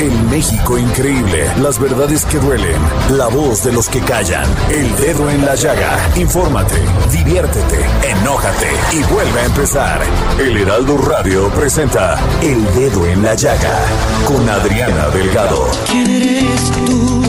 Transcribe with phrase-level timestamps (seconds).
[0.00, 2.80] En México increíble, las verdades que duelen,
[3.16, 5.98] la voz de los que callan, el dedo en la llaga.
[6.14, 6.76] Infórmate,
[7.10, 10.00] diviértete, enójate y vuelve a empezar.
[10.38, 13.76] El Heraldo Radio presenta El Dedo en la Llaga
[14.24, 15.68] con Adriana Delgado.
[15.90, 17.22] ¿Quién eres tú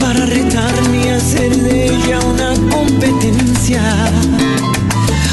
[0.00, 3.80] para retarme y hacer de ella una competencia?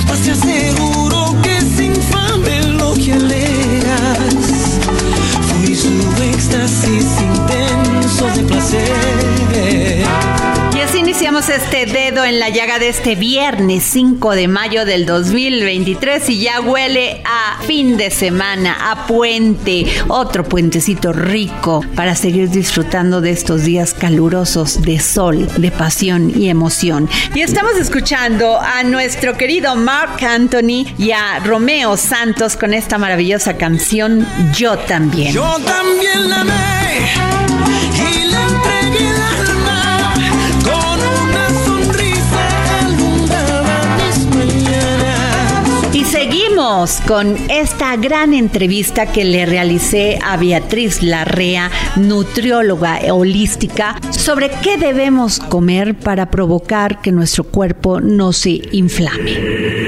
[0.07, 0.94] Pues te aseguro
[8.43, 10.04] prazer
[11.05, 16.39] iniciamos este dedo en la llaga de este viernes 5 de mayo del 2023 y
[16.39, 23.29] ya huele a fin de semana, a puente, otro puentecito rico para seguir disfrutando de
[23.29, 27.07] estos días calurosos de sol, de pasión y emoción.
[27.35, 33.57] Y estamos escuchando a nuestro querido Mark Anthony y a Romeo Santos con esta maravillosa
[33.57, 35.33] canción Yo también.
[35.33, 37.11] Yo también la amé
[37.93, 39.54] y le entregué el
[47.05, 55.39] con esta gran entrevista que le realicé a Beatriz Larrea, nutrióloga holística, sobre qué debemos
[55.39, 59.84] comer para provocar que nuestro cuerpo no se inflame.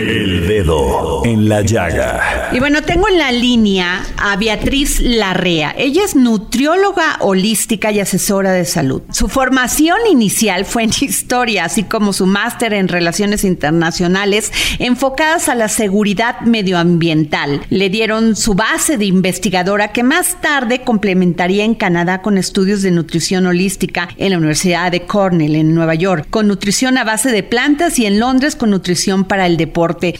[0.48, 2.52] Dedo en la Llaga.
[2.54, 5.76] Y bueno, tengo en la línea a Beatriz Larrea.
[5.78, 9.02] Ella es nutrióloga holística y asesora de salud.
[9.12, 15.56] Su formación inicial fue en historia, así como su máster en relaciones internacionales enfocadas a
[15.56, 17.62] la seguridad medioambiental.
[17.70, 22.92] Le dieron su base de investigadora que más tarde complementaría en Canadá con estudios de
[22.92, 27.44] nutrición holística en la Universidad de Cornell en Nueva York, con nutrición a base de
[27.44, 30.16] plantas y en Londres con nutrición para el deporte.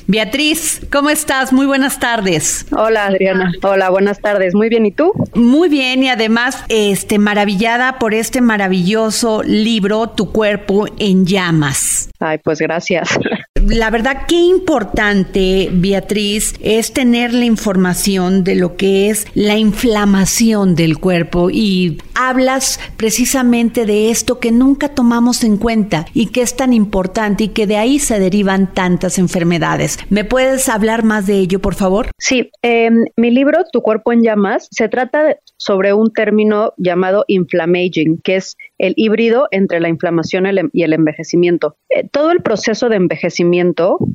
[0.92, 1.54] ¿Cómo estás?
[1.54, 2.66] Muy buenas tardes.
[2.72, 4.56] Hola Adriana, hola, buenas tardes.
[4.56, 5.14] Muy bien, ¿y tú?
[5.36, 12.10] Muy bien y además este maravillada por este maravilloso libro Tu cuerpo en llamas.
[12.20, 13.20] Ay, pues gracias.
[13.70, 20.74] La verdad qué importante, Beatriz, es tener la información de lo que es la inflamación
[20.74, 26.56] del cuerpo y hablas precisamente de esto que nunca tomamos en cuenta y que es
[26.56, 30.00] tan importante y que de ahí se derivan tantas enfermedades.
[30.10, 32.08] ¿Me puedes hablar más de ello, por favor?
[32.18, 38.22] Sí, eh, mi libro Tu cuerpo en llamas se trata sobre un término llamado inflammaging,
[38.24, 41.76] que es el híbrido entre la inflamación y el- y el envejecimiento.
[41.90, 43.57] Eh, todo el proceso de envejecimiento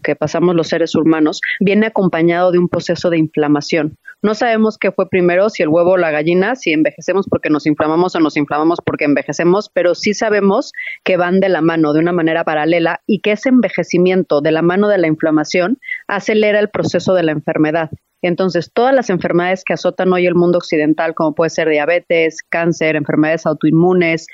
[0.03, 3.97] que pasamos los seres humanos viene acompañado de un proceso de inflamación.
[4.23, 7.67] No sabemos qué fue primero, si el huevo o la gallina, si envejecemos porque nos
[7.67, 11.99] inflamamos o nos inflamamos porque envejecemos, pero sí sabemos que van de la mano de
[11.99, 16.71] una manera paralela y que ese envejecimiento de la mano de la inflamación acelera el
[16.71, 17.91] proceso de la enfermedad.
[18.23, 22.95] Entonces, todas las enfermedades que azotan hoy el mundo occidental, como puede ser diabetes, cáncer,
[22.95, 24.29] enfermedades autoinmunes,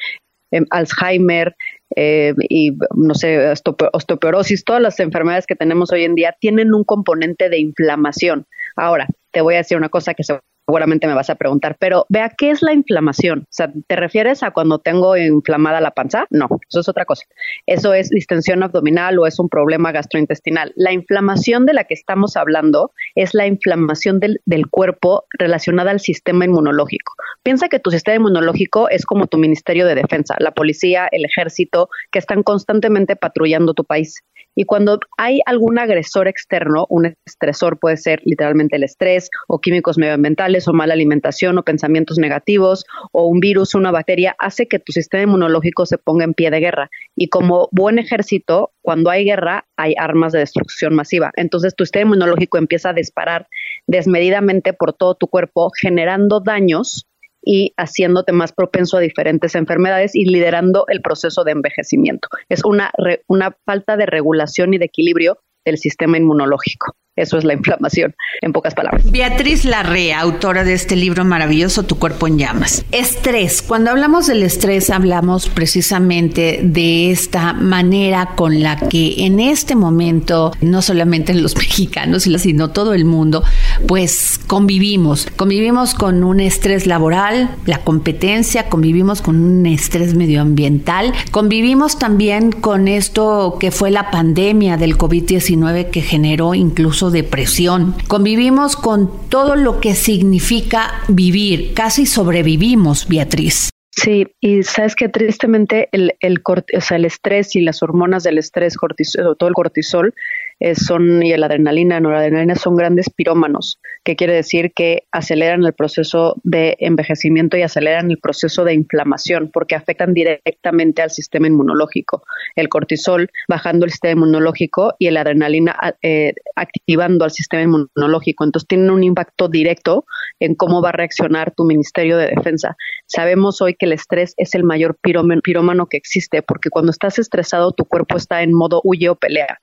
[0.51, 1.57] em, Alzheimer
[1.97, 6.75] eh, y, no sé, osteopo- osteoporosis, todas las enfermedades que tenemos hoy en día tienen
[6.75, 8.47] un componente de inflamación.
[8.76, 10.25] Ahora, te voy a decir una cosa que
[10.69, 13.41] seguramente me vas a preguntar, pero vea, ¿qué es la inflamación?
[13.44, 16.26] O sea, ¿te refieres a cuando tengo inflamada la panza?
[16.29, 17.25] No, eso es otra cosa.
[17.65, 20.75] Eso es distensión abdominal o es un problema gastrointestinal.
[20.76, 26.00] La inflamación de la que estamos hablando es la inflamación del, del cuerpo relacionada al
[26.00, 27.15] sistema inmunológico.
[27.43, 31.88] Piensa que tu sistema inmunológico es como tu Ministerio de Defensa, la policía, el ejército,
[32.12, 34.23] que están constantemente patrullando tu país.
[34.55, 39.99] Y cuando hay algún agresor externo, un estresor puede ser literalmente el estrés o químicos
[39.99, 44.93] medioambientales o mala alimentación o pensamientos negativos o un virus una bacteria hace que tu
[44.93, 46.90] sistema inmunológico se ponga en pie de guerra.
[47.14, 51.31] Y como buen ejército, cuando hay guerra hay armas de destrucción masiva.
[51.37, 53.46] Entonces tu sistema inmunológico empieza a disparar
[53.87, 57.06] desmedidamente por todo tu cuerpo, generando daños
[57.43, 62.28] y haciéndote más propenso a diferentes enfermedades y liderando el proceso de envejecimiento.
[62.49, 62.93] Es una,
[63.26, 66.94] una falta de regulación y de equilibrio del sistema inmunológico.
[67.19, 69.11] Eso es la inflamación, en pocas palabras.
[69.11, 72.85] Beatriz Larrea, autora de este libro maravilloso, Tu cuerpo en llamas.
[72.93, 73.61] Estrés.
[73.61, 80.53] Cuando hablamos del estrés, hablamos precisamente de esta manera con la que en este momento,
[80.61, 83.43] no solamente los mexicanos, sino todo el mundo,
[83.87, 85.26] pues convivimos.
[85.37, 92.87] Convivimos con un estrés laboral, la competencia, convivimos con un estrés medioambiental, convivimos también con
[92.87, 97.94] esto que fue la pandemia del COVID-19 que generó incluso depresión.
[98.08, 103.70] Convivimos con todo lo que significa vivir, casi sobrevivimos, Beatriz.
[104.00, 108.39] Sí, y sabes que tristemente el, el, o sea, el estrés y las hormonas del
[108.39, 110.15] estrés, cortisol, todo el cortisol,
[110.61, 115.73] eh, son, y la adrenalina, noradrenalina son grandes pirómanos, que quiere decir que aceleran el
[115.73, 122.23] proceso de envejecimiento y aceleran el proceso de inflamación, porque afectan directamente al sistema inmunológico.
[122.55, 128.44] El cortisol bajando el sistema inmunológico y la adrenalina eh, activando al sistema inmunológico.
[128.44, 130.05] Entonces tienen un impacto directo
[130.39, 132.77] en cómo va a reaccionar tu Ministerio de Defensa.
[133.06, 137.73] Sabemos hoy que el estrés es el mayor pirómano que existe, porque cuando estás estresado
[137.73, 139.58] tu cuerpo está en modo huye o pelea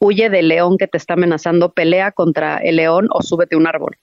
[0.00, 3.66] huye del león que te está amenazando, pelea contra el león o súbete a un
[3.66, 3.96] árbol.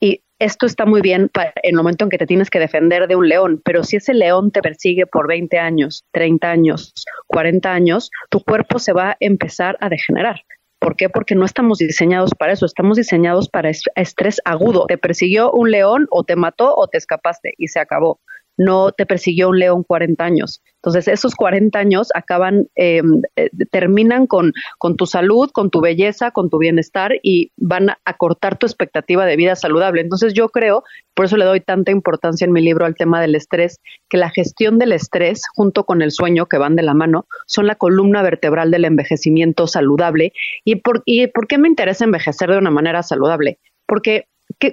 [0.00, 3.06] Y esto está muy bien para en el momento en que te tienes que defender
[3.06, 6.92] de un león, pero si ese león te persigue por 20 años, 30 años,
[7.28, 10.42] 40 años, tu cuerpo se va a empezar a degenerar.
[10.80, 11.08] ¿Por qué?
[11.08, 14.84] Porque no estamos diseñados para eso, estamos diseñados para estrés agudo.
[14.86, 18.20] Te persiguió un león o te mató o te escapaste y se acabó
[18.56, 20.62] no te persiguió un león 40 años.
[20.76, 26.30] Entonces, esos 40 años acaban, em, eh, terminan con, con tu salud, con tu belleza,
[26.30, 30.02] con tu bienestar y van a cortar tu expectativa de vida saludable.
[30.02, 30.82] Entonces, yo creo,
[31.14, 33.80] por eso le doy tanta importancia en mi libro al tema del estrés,
[34.10, 37.66] que la gestión del estrés junto con el sueño, que van de la mano, son
[37.66, 40.32] la columna vertebral del envejecimiento saludable.
[40.64, 43.58] ¿Y por, y por qué me interesa envejecer de una manera saludable?
[43.86, 44.26] Porque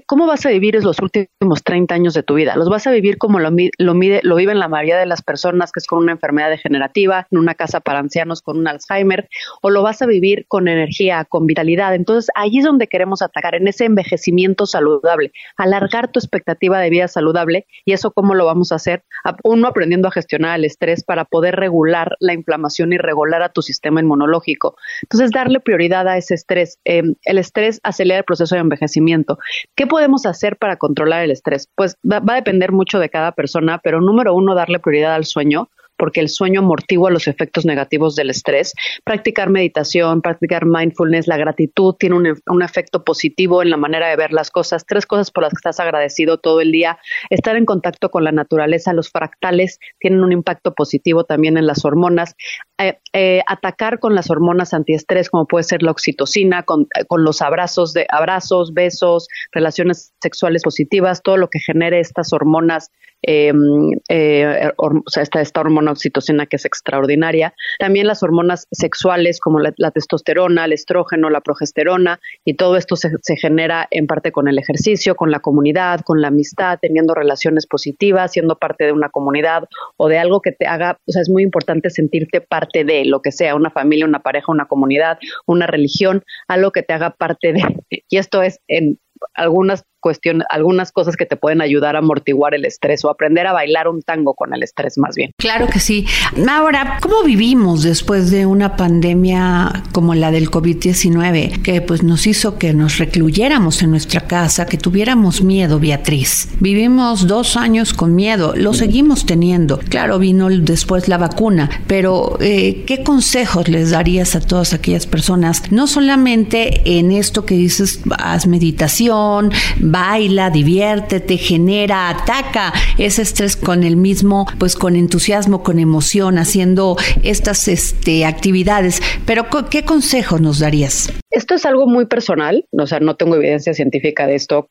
[0.06, 2.56] ¿cómo vas a vivir los últimos 30 años de tu vida?
[2.56, 5.72] ¿Los vas a vivir como lo, lo, mide, lo viven la mayoría de las personas,
[5.72, 9.28] que es con una enfermedad degenerativa, en una casa para ancianos con un Alzheimer?
[9.62, 11.96] ¿O lo vas a vivir con energía, con vitalidad?
[11.96, 17.08] Entonces, ahí es donde queremos atacar, en ese envejecimiento saludable, alargar tu expectativa de vida
[17.08, 17.66] saludable.
[17.86, 19.04] ¿Y eso cómo lo vamos a hacer?
[19.44, 23.62] Uno, aprendiendo a gestionar el estrés para poder regular la inflamación y regular a tu
[23.62, 24.76] sistema inmunológico.
[25.04, 26.80] Entonces, darle prioridad a ese estrés.
[26.86, 29.38] Em, el estrés acelera el proceso de envejecimiento.
[29.76, 31.70] ¿Qué podemos hacer para controlar el estrés?
[31.76, 35.26] Pues va, va, a depender mucho de cada persona, pero número uno, darle prioridad al
[35.26, 35.70] sueño
[36.02, 38.74] porque el sueño amortigua los efectos negativos del estrés.
[39.04, 44.34] Practicar meditación, practicar mindfulness, la gratitud tiene un, efecto positivo en la manera de ver
[44.34, 44.84] las cosas.
[44.88, 46.98] Tres cosas por las que estás agradecido todo el día.
[47.30, 51.86] Estar en contacto con la naturaleza, los fractales tienen un impacto positivo también en las
[51.86, 52.36] hormonas.
[52.80, 57.24] Eh, eh, atacar con las hormonas antiestrés, como puede ser la oxitocina, con, eh, con
[57.24, 62.90] los abrazos de abrazos, besos, relaciones sexuales positivas, todo lo que genere estas hormonas
[63.24, 64.72] Em, eh,
[65.16, 67.54] esta, esta hormona oxitocina que es extraordinaria.
[67.78, 73.12] También las hormonas sexuales como la, testosterona, el estrógeno, la progesterona y todo esto se,
[73.22, 77.68] se, genera en parte con el ejercicio, con la comunidad, con la amistad, teniendo relaciones
[77.68, 79.66] positivas, siendo parte de una comunidad
[79.98, 83.22] o de algo que te haga, o sea, es muy importante sentirte parte de lo
[83.22, 87.54] que sea, una familia, una pareja, una comunidad, una religión, algo que te haga parte
[87.54, 87.62] de.
[88.10, 89.00] Y esto es en
[89.36, 93.54] algunas cuestión, algunas cosas que te pueden ayudar a amortiguar el estrés o aprender a
[93.54, 95.32] bailar un tango con el estrés más bien.
[95.38, 96.06] Claro que sí.
[96.50, 102.58] Ahora, ¿cómo vivimos después de una pandemia como la del COVID-19 que pues nos hizo
[102.58, 106.50] que nos recluyéramos en nuestra casa, que tuviéramos miedo, Beatriz?
[106.60, 109.80] Vivimos dos años con miedo, lo seguimos teniendo.
[109.80, 115.72] Claro, vino después la vacuna, pero eh, ¿qué consejos les darías a todas aquellas personas?
[115.72, 119.52] No solamente en esto que dices, haz meditación,
[119.92, 126.98] baila, diviértete, genera, ataca ese estrés con el mismo, pues con entusiasmo, con emoción, haciendo
[127.24, 129.02] estas este, actividades.
[129.26, 131.12] Pero, ¿qué consejos nos darías?
[131.30, 134.70] Esto es algo muy personal, o sea, no tengo evidencia científica de esto,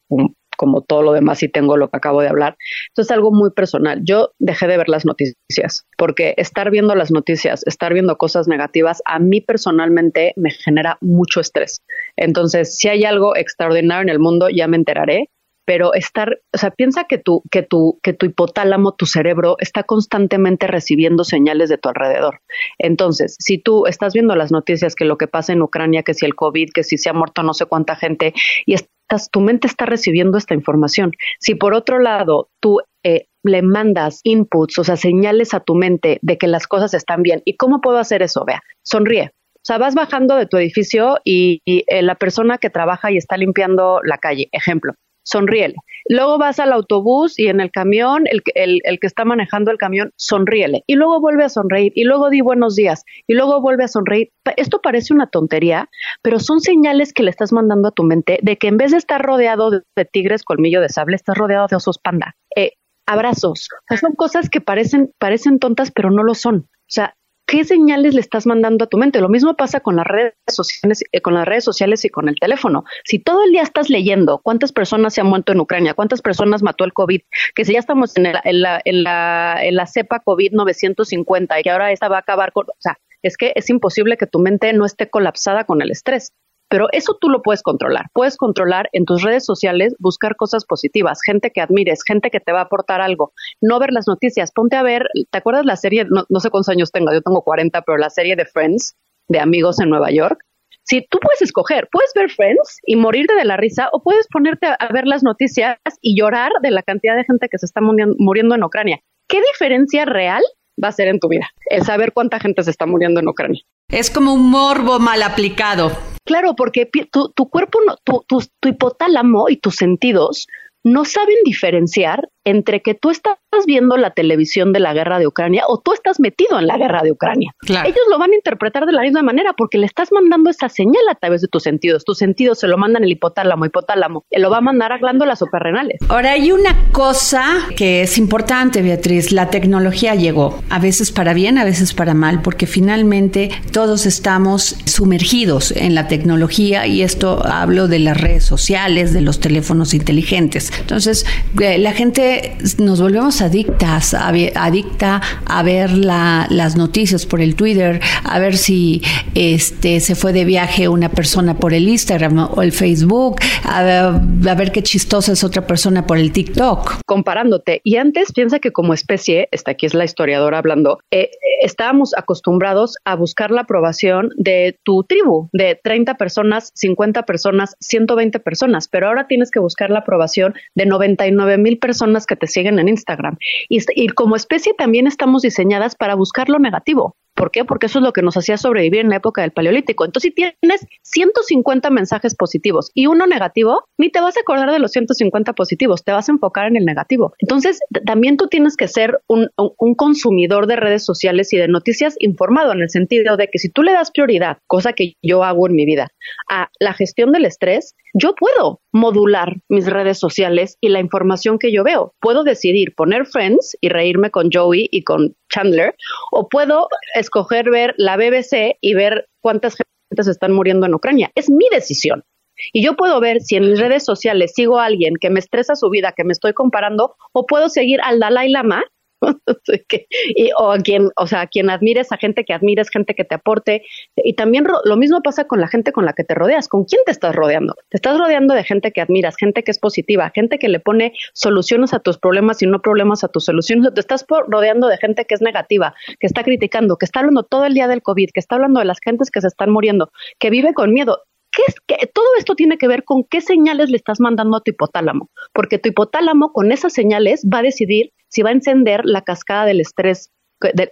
[0.60, 2.58] como todo lo demás y tengo lo que acabo de hablar.
[2.94, 4.02] Es algo muy personal.
[4.04, 9.00] Yo dejé de ver las noticias porque estar viendo las noticias, estar viendo cosas negativas,
[9.06, 11.80] a mí personalmente me genera mucho estrés.
[12.14, 15.30] Entonces, si hay algo extraordinario en el mundo, ya me enteraré,
[15.64, 19.82] pero estar, o sea, piensa que tu, que tu, que tu hipotálamo, tu cerebro, está
[19.84, 22.42] constantemente recibiendo señales de tu alrededor.
[22.78, 26.26] Entonces, si tú estás viendo las noticias que lo que pasa en Ucrania, que si
[26.26, 28.34] el COVID, que si se ha muerto no sé cuánta gente,
[28.66, 28.90] y estás,
[29.30, 31.12] tu mente está recibiendo esta información.
[31.38, 36.18] Si por otro lado tú eh, le mandas inputs, o sea, señales a tu mente
[36.22, 37.42] de que las cosas están bien.
[37.44, 38.44] ¿Y cómo puedo hacer eso?
[38.44, 39.30] Vea, sonríe.
[39.56, 43.36] O sea, vas bajando de tu edificio y, eh, la persona que trabaja y está
[43.36, 45.74] limpiando la calle, ejemplo, sonríele.
[46.08, 49.78] Luego vas al autobús y en el camión, el, el, el, que está manejando el
[49.78, 50.82] camión, sonríele.
[50.86, 51.92] Y luego vuelve a sonreír.
[51.94, 53.04] Y luego di buenos días.
[53.26, 54.30] Y luego vuelve a sonreír.
[54.56, 55.88] Esto parece una tontería,
[56.22, 58.96] pero son señales que le estás mandando a tu mente de que en vez de
[58.96, 62.36] estar rodeado de, de tigres colmillo de sable, estás rodeado de osos panda.
[62.56, 62.72] Eh,
[63.06, 63.68] abrazos.
[63.72, 66.68] O sea, son cosas que parecen, parecen tontas, pero no lo son.
[66.72, 67.16] O sea,
[67.50, 69.20] ¿qué señales le estás mandando a tu mente?
[69.20, 72.36] Lo mismo pasa con las redes sociales, eh, con las redes sociales y con el
[72.36, 72.84] teléfono.
[73.04, 76.62] Si todo el día estás leyendo cuántas personas se han muerto en Ucrania, cuántas personas
[76.62, 77.22] mató el COVID,
[77.56, 82.08] que si ya estamos en, la, en, la, cepa COVID 950 y que ahora esta
[82.08, 85.10] va a acabar con, o sea, es que es imposible que tu mente no esté
[85.10, 86.32] colapsada con el estrés.
[86.70, 88.06] Pero eso tú lo puedes controlar.
[88.14, 92.52] Puedes controlar en tus redes sociales, buscar cosas positivas, gente que admires, gente que te
[92.52, 93.32] va a aportar algo.
[93.60, 94.52] No ver las noticias.
[94.52, 96.06] Ponte a ver, ¿te acuerdas la serie?
[96.08, 98.96] No, sé cuántos años tengo, yo tengo 40, pero la serie de Friends,
[99.28, 100.38] de amigos en Nueva York.
[100.84, 104.66] Si tú puedes escoger, puedes ver Friends y morirte de la risa o puedes ponerte
[104.66, 107.80] a, a ver las noticias y llorar de la cantidad de gente que se está
[107.80, 109.00] muriendo en Ucrania.
[109.28, 110.42] ¿Qué diferencia real
[110.82, 111.48] va a ser en tu vida?
[111.68, 113.62] El saber cuánta gente se está muriendo en Ucrania.
[113.88, 115.90] Es como un morbo mal aplicado.
[116.24, 120.46] Claro, porque tu, tu cuerpo, no, tu, tu, tu hipotálamo y tus sentidos
[120.84, 125.64] no saben diferenciar entre que tú estás viendo la televisión de la guerra de Ucrania
[125.68, 127.54] o tú estás metido en la guerra de Ucrania.
[127.58, 127.88] Claro.
[127.88, 131.02] Ellos lo van a interpretar de la misma manera porque le estás mandando esa señal
[131.10, 132.04] a través de tus sentidos.
[132.04, 135.98] Tus sentidos se lo mandan el hipotálamo, hipotálamo, lo va a mandar a glándulas suprarrenales.
[136.08, 137.44] Ahora hay una cosa
[137.76, 139.32] que es importante, Beatriz.
[139.32, 144.76] La tecnología llegó, a veces para bien, a veces para mal, porque finalmente todos estamos
[144.86, 150.72] sumergidos en la tecnología y esto hablo de las redes sociales, de los teléfonos inteligentes.
[150.80, 151.26] Entonces,
[151.60, 157.54] eh, la gente nos volvemos adictas, a, adicta a ver la, las noticias por el
[157.54, 159.02] Twitter, a ver si
[159.34, 164.48] este se fue de viaje una persona por el Instagram o el Facebook, a ver,
[164.48, 167.00] a ver qué chistosa es otra persona por el TikTok.
[167.06, 167.80] Comparándote.
[167.84, 171.30] Y antes piensa que como especie, esta aquí es la historiadora hablando, eh,
[171.62, 178.40] estábamos acostumbrados a buscar la aprobación de tu tribu, de 30 personas, 50 personas, 120
[178.40, 182.78] personas, pero ahora tienes que buscar la aprobación de 99 mil personas que te siguen
[182.78, 183.29] en Instagram.
[183.68, 187.16] Y, como especie también estamos diseñadas para buscar lo negativo.
[187.40, 187.64] ¿Por qué?
[187.64, 190.04] Porque eso es lo que nos hacía sobrevivir en la época del Paleolítico.
[190.04, 194.78] Entonces, si tienes 150 mensajes positivos y uno negativo, ni te vas a acordar de
[194.78, 197.32] los 150 positivos, te vas a enfocar en el negativo.
[197.38, 202.14] Entonces, también tú tienes que ser un, un, consumidor de redes sociales y de noticias
[202.18, 205.66] informado en el sentido de que si tú le das prioridad, cosa que yo hago
[205.66, 206.08] en mi vida,
[206.50, 211.72] a la gestión del estrés, yo puedo modular mis redes sociales y la información que
[211.72, 212.12] yo veo.
[212.20, 215.94] Puedo decidir poner Friends y reírme con Joey y con Chandler,
[216.30, 216.88] o puedo
[217.30, 221.30] escoger ver la BBC y ver cuántas gentes están muriendo en Ucrania.
[221.36, 222.24] Es mi decisión.
[222.72, 225.76] Y yo puedo ver si en mis redes sociales sigo a alguien que me estresa
[225.76, 228.84] su vida, que me estoy comparando, o puedo seguir al Dalai Lama
[230.36, 233.24] y, o a quien, o sea, a quien admires, a gente que admires, gente que
[233.24, 233.82] te aporte.
[234.16, 236.68] Y también lo mismo pasa con la gente con la que te rodeas.
[236.68, 237.74] ¿Con quién te estás rodeando?
[237.88, 241.12] Te estás rodeando de gente que admiras, gente que es positiva, gente que le pone
[241.34, 243.92] soluciones a tus problemas y no problemas a tus soluciones.
[243.94, 247.64] Te estás rodeando de gente que es negativa, que está criticando, que está hablando todo
[247.66, 250.50] el día del COVID, que está hablando de las gentes que se están muriendo, que
[250.50, 251.22] vive con miedo.
[251.52, 254.60] ¿Qué es que todo esto tiene que ver con qué señales le estás mandando a
[254.60, 255.30] tu hipotálamo?
[255.52, 259.64] Porque tu hipotálamo con esas señales va a decidir si va a encender la cascada
[259.64, 260.30] del estrés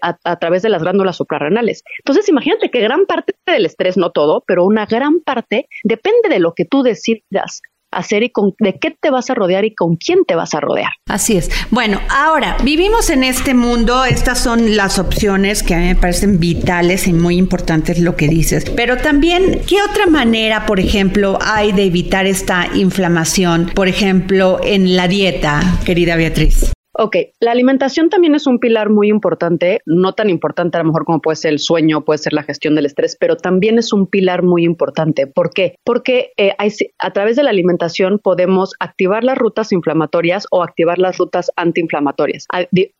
[0.00, 1.82] a, a, través de las glándulas suprarrenales.
[1.98, 6.38] Entonces, imagínate que gran parte del estrés, no todo, pero una gran parte depende de
[6.38, 7.60] lo que tú decidas
[7.90, 10.60] hacer y con de qué te vas a rodear y con quién te vas a
[10.60, 10.92] rodear.
[11.08, 11.50] Así es.
[11.70, 16.38] Bueno, ahora vivimos en este mundo, estas son las opciones que a mí me parecen
[16.38, 21.72] vitales y muy importantes lo que dices, pero también, ¿qué otra manera, por ejemplo, hay
[21.72, 26.72] de evitar esta inflamación, por ejemplo, en la dieta, querida Beatriz?
[27.00, 31.04] Ok, la alimentación también es un pilar muy importante, no tan importante a lo mejor
[31.04, 34.08] como puede ser el sueño, puede ser la gestión del estrés, pero también es un
[34.08, 35.28] pilar muy importante.
[35.28, 35.76] ¿Por qué?
[35.84, 40.98] Porque eh, hay, a través de la alimentación podemos activar las rutas inflamatorias o activar
[40.98, 42.46] las rutas antiinflamatorias.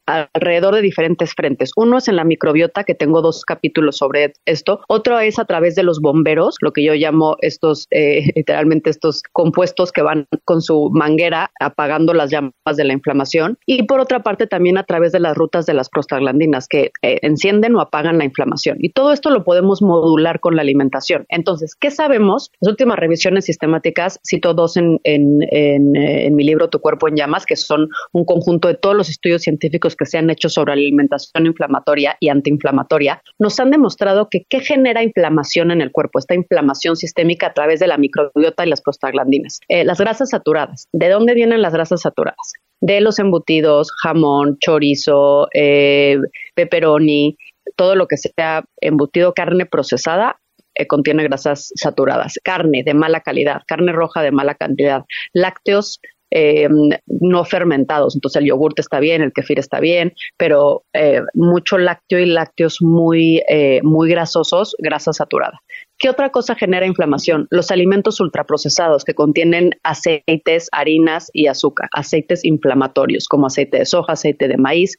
[0.08, 1.70] Alrededor de diferentes frentes.
[1.76, 4.80] Uno es en la microbiota, que tengo dos capítulos sobre esto.
[4.88, 9.22] Otro es a través de los bomberos, lo que yo llamo estos, eh, literalmente estos
[9.32, 13.58] compuestos que van con su manguera apagando las llamas de la inflamación.
[13.66, 17.18] Y por otra parte, también a través de las rutas de las prostaglandinas que eh,
[17.22, 18.78] encienden o apagan la inflamación.
[18.80, 21.26] Y todo esto lo podemos modular con la alimentación.
[21.28, 22.50] Entonces, ¿qué sabemos?
[22.60, 27.08] Las últimas revisiones sistemáticas, cito dos en, en, en, eh, en mi libro Tu cuerpo
[27.08, 30.48] en llamas, que son un conjunto de todos los estudios científicos que se han hecho
[30.48, 36.18] sobre alimentación inflamatoria y antiinflamatoria, nos han demostrado que qué genera inflamación en el cuerpo,
[36.18, 39.60] esta inflamación sistémica a través de la microbiota y las prostaglandinas.
[39.68, 40.88] Eh, las grasas saturadas.
[40.92, 42.52] ¿De dónde vienen las grasas saturadas?
[42.80, 46.18] De los embutidos, jamón, chorizo, eh,
[46.54, 47.36] pepperoni,
[47.76, 50.36] todo lo que sea embutido, carne procesada,
[50.74, 56.00] eh, contiene grasas saturadas, carne de mala calidad, carne roja de mala calidad, lácteos
[56.30, 56.68] eh,
[57.06, 58.14] no fermentados.
[58.14, 62.78] Entonces el yogurte está bien, el kefir está bien, pero eh, mucho lácteo y lácteos
[62.80, 65.60] muy, eh, muy grasosos, grasa saturada.
[66.00, 67.48] ¿Qué otra cosa genera inflamación?
[67.50, 74.12] Los alimentos ultraprocesados que contienen aceites, harinas y azúcar, aceites inflamatorios como aceite de soja,
[74.12, 74.96] aceite de maíz,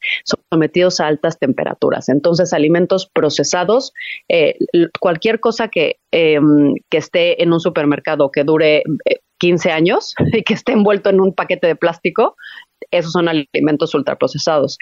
[0.50, 2.10] sometidos a altas temperaturas.
[2.10, 3.94] Entonces, alimentos procesados,
[4.28, 4.58] eh,
[5.00, 6.38] cualquier cosa que, eh,
[6.90, 8.82] que esté en un supermercado que dure
[9.40, 12.36] 15 años y que esté envuelto en un paquete de plástico,
[12.90, 14.78] esos son alimentos ultraprocesados.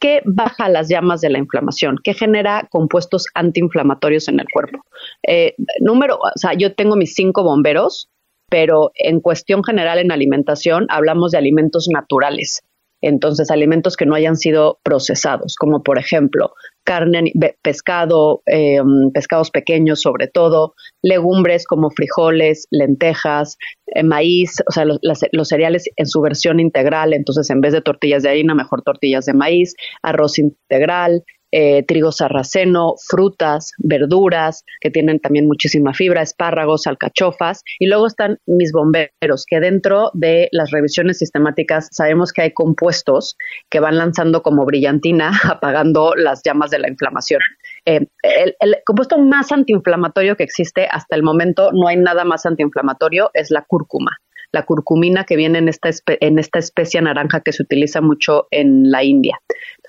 [0.00, 1.96] ¿Qué baja las llamas de la inflamación?
[2.02, 4.84] ¿Qué genera compuestos antiinflamatorios en el cuerpo?
[5.26, 8.08] Eh, número, o sea, yo tengo mis cinco bomberos,
[8.50, 12.62] pero en cuestión general en alimentación hablamos de alimentos naturales.
[13.02, 16.52] Entonces, alimentos que no hayan sido procesados, como por ejemplo
[16.84, 18.80] carne, pescado, eh,
[19.12, 25.84] pescados pequeños sobre todo, legumbres como frijoles, lentejas, eh, maíz, o sea, los, los, cereales
[25.96, 29.74] en su versión integral, entonces en vez de tortillas de harina, mejor tortillas de maíz,
[30.02, 37.62] arroz integral, eh, trigo sarraceno, frutas, verduras, que tienen también muchísima fibra, espárragos, alcachofas.
[37.78, 43.36] Y luego están mis bomberos, que dentro de las revisiones sistemáticas sabemos que hay compuestos
[43.70, 47.40] que van lanzando como brillantina, apagando las llamas de la inflamación.
[47.84, 52.46] Eh, el, el, compuesto más antiinflamatorio que existe hasta el momento, no hay nada más
[52.46, 54.18] antiinflamatorio, es la cúrcuma
[54.52, 58.90] la curcumina que viene en esta, en esta especie naranja que se utiliza mucho en
[58.90, 59.38] la India.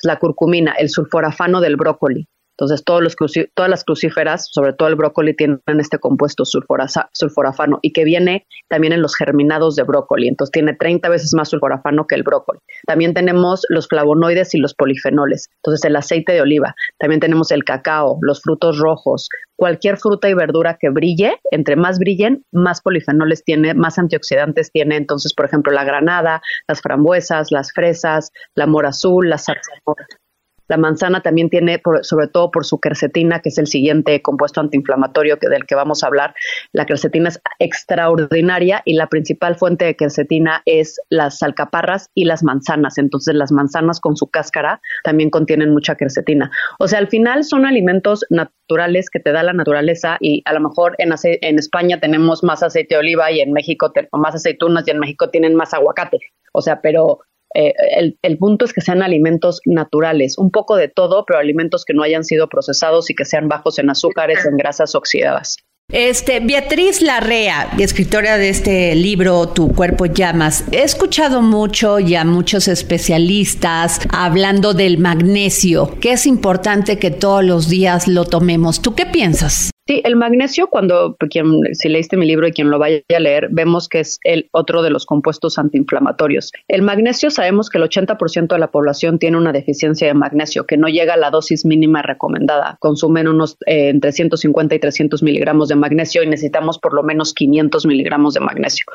[0.03, 3.16] la curcumina, el sulforafano del brócoli, entonces, todos los
[3.55, 8.94] todas las crucíferas, sobre todo el brócoli, tienen este compuesto sulforafano y que viene también
[8.94, 10.27] en los germinados de brócoli.
[10.27, 12.59] Entonces, tiene 30 veces más sulforafano que el brócoli.
[12.85, 15.50] También tenemos los flavonoides y los polifenoles.
[15.63, 16.75] Entonces, el aceite de oliva.
[17.00, 19.29] También tenemos el cacao, los frutos rojos.
[19.55, 24.98] Cualquier fruta y verdura que brille, entre más brillen, más polifenoles tiene, más antioxidantes tiene.
[24.98, 30.23] Entonces, por ejemplo, la granada, las frambuesas, las fresas, la mora azul, las zarzamoras.
[30.67, 35.37] La manzana también tiene, sobre todo por su quercetina, que es el siguiente compuesto antiinflamatorio
[35.39, 36.33] que, del que vamos a hablar.
[36.71, 42.43] La quercetina es extraordinaria y la principal fuente de quercetina es las alcaparras y las
[42.43, 42.97] manzanas.
[42.97, 46.51] Entonces, las manzanas con su cáscara también contienen mucha quercetina.
[46.79, 50.61] O sea, al final son alimentos naturales que te da la naturaleza y a lo
[50.61, 54.91] mejor en, en España tenemos más aceite de oliva y en México más aceitunas y
[54.91, 56.19] en México tienen más aguacate.
[56.53, 57.19] O sea, pero
[57.53, 61.85] eh, el, el, punto es que sean alimentos naturales, un poco de todo, pero alimentos
[61.85, 65.57] que no hayan sido procesados y que sean bajos en azúcares, en grasas oxidadas.
[65.92, 72.24] Este, Beatriz Larrea, escritora de este libro Tu cuerpo llamas, he escuchado mucho y a
[72.24, 78.81] muchos especialistas hablando del magnesio, que es importante que todos los días lo tomemos.
[78.81, 79.73] ¿Tú qué piensas?
[79.85, 83.50] Sí, el magnesio, cuando quien, si leíste mi libro y quien lo vaya a leer,
[83.51, 86.53] vemos que es el otro de los compuestos antiinflamatorios.
[86.69, 90.77] El magnesio sabemos que el 80% de la población tiene una deficiencia de magnesio, que
[90.77, 92.77] no llega a la dosis mínima recomendada.
[92.79, 97.33] Consumen unos eh, entre 150 y 300 miligramos de magnesio y necesitamos por lo menos
[97.33, 98.85] 500 miligramos de magnesio.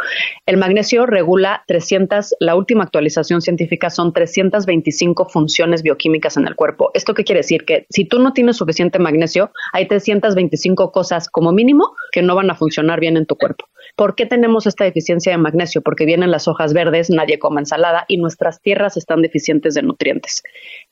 [0.46, 6.90] El magnesio regula 300, la última actualización científica son 325 funciones bioquímicas en el cuerpo.
[6.94, 7.66] ¿Esto qué quiere decir?
[7.66, 12.50] Que si tú no tienes suficiente magnesio, hay 325 cosas como mínimo que no van
[12.50, 13.66] a funcionar bien en tu cuerpo.
[13.96, 15.82] ¿Por qué tenemos esta deficiencia de magnesio?
[15.82, 20.42] Porque vienen las hojas verdes, nadie come ensalada y nuestras tierras están deficientes de nutrientes.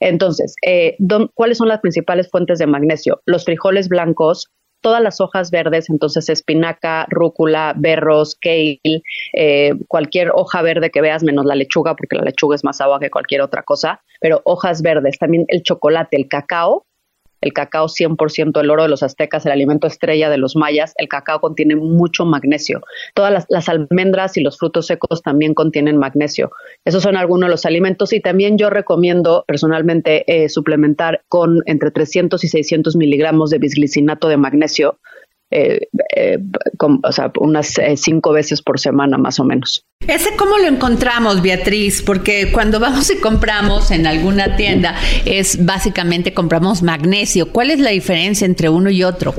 [0.01, 0.97] Entonces, eh,
[1.35, 3.23] ¿cuáles son las principales fuentes de magnesio?
[3.27, 8.81] Los frijoles blancos, todas las hojas verdes, entonces espinaca, rúcula, berros, kale,
[9.33, 13.01] eh, cualquier hoja verde que veas, menos la lechuga, porque la lechuga es más agua
[13.01, 16.87] que cualquier otra cosa, pero hojas verdes, también el chocolate, el cacao,
[17.41, 21.09] el cacao 100%, el oro de los aztecas, el alimento estrella de los mayas, el
[21.09, 22.83] cacao contiene mucho magnesio.
[23.15, 26.51] Todas las, almendras y los frutos secos también contienen magnesio.
[26.85, 31.91] Esos son algunos de los alimentos y también yo recomiendo personalmente eh, suplementar con entre
[31.91, 34.99] 300 y 600 miligramos de bisglicinato de magnesio
[35.51, 36.39] eh, eh,
[37.39, 39.85] unas eh, cinco veces por semana más o menos.
[40.07, 42.03] ¿Ese cómo lo encontramos, Beatriz?
[42.03, 47.53] Porque cuando vamos y compramos en alguna tienda es básicamente compramos magnesio.
[47.53, 49.35] ¿Cuál es la diferencia entre uno y otro?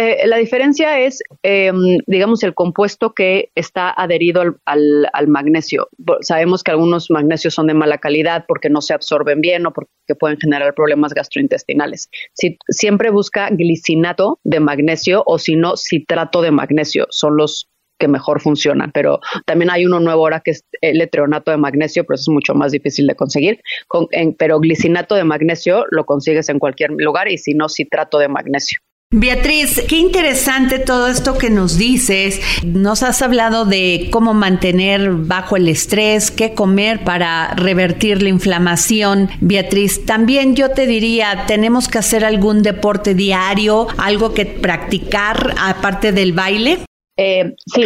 [0.00, 1.70] Eh, la diferencia es, eh,
[2.06, 5.88] digamos, el compuesto que está adherido al, magnesio.
[6.22, 9.90] Sabemos que algunos magnesios son de mala calidad porque no se absorben bien o porque
[10.18, 12.08] pueden generar problemas gastrointestinales.
[12.32, 17.06] Si, siempre busca glicinato de magnesio o si no, citrato de magnesio.
[17.10, 21.50] Son los que mejor funcionan, pero también hay uno nuevo ahora que es el etreonato
[21.50, 23.60] de magnesio, pero eso es mucho más difícil de conseguir.
[23.86, 28.16] Con, en, pero glicinato de magnesio lo consigues en cualquier lugar y si no, citrato
[28.16, 28.80] de magnesio.
[29.12, 32.40] Beatriz, qué interesante todo esto que nos dices.
[32.64, 39.28] Nos has hablado de cómo mantener bajo el estrés, qué comer para revertir la inflamación.
[39.40, 46.12] Beatriz, también yo te diría, tenemos que hacer algún deporte diario, algo que practicar aparte
[46.12, 46.78] del baile.
[47.16, 47.82] Eh, sí,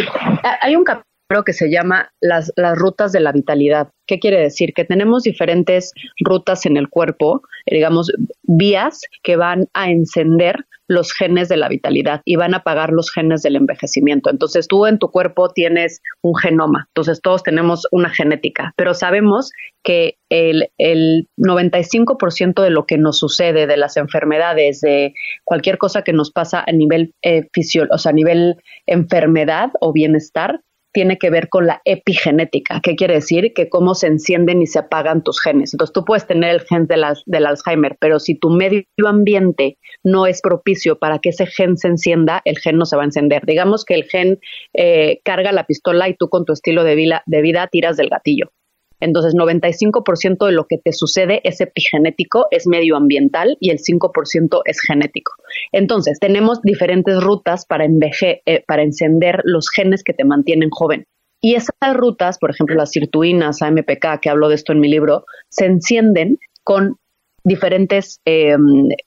[0.61, 3.89] hay un capítulo que se llama las, las rutas de la vitalidad.
[4.05, 4.73] ¿Qué quiere decir?
[4.75, 8.11] Que tenemos diferentes rutas en el cuerpo, digamos,
[8.43, 13.11] vías que van a encender los genes de la vitalidad y van a apagar los
[13.11, 14.29] genes del envejecimiento.
[14.29, 19.51] Entonces tú en tu cuerpo tienes un genoma, entonces todos tenemos una genética, pero sabemos
[19.83, 26.01] que el, el 95% de lo que nos sucede, de las enfermedades, de cualquier cosa
[26.01, 28.55] que nos pasa a nivel eh, fisio, o sea, a nivel
[28.87, 30.61] enfermedad o bienestar,
[30.95, 32.79] tiene que ver con la epigenética.
[32.81, 33.51] ¿Qué quiere decir?
[33.53, 35.73] Que cómo se encienden y se apagan tus genes.
[35.73, 40.41] Entonces tú puedes tener el gen del Alzheimer, pero si tu medio ambiente no es
[40.41, 43.45] propicio para que ese gen se encienda, el gen no se va a encender.
[43.45, 44.39] Digamos que el gen
[44.73, 48.51] eh, carga la pistola y tú con tu estilo de vida tiras del gatillo.
[48.99, 54.79] Entonces, 95% de lo que te sucede es epigenético, es medioambiental y el 5% es
[54.81, 55.33] genético.
[55.71, 61.05] Entonces, tenemos diferentes rutas para, enveje, eh, para encender los genes que te mantienen joven.
[61.41, 65.25] Y esas rutas, por ejemplo, las sirtuinas, AMPK, que hablo de esto en mi libro,
[65.49, 66.97] se encienden con
[67.45, 68.57] diferentes, eh,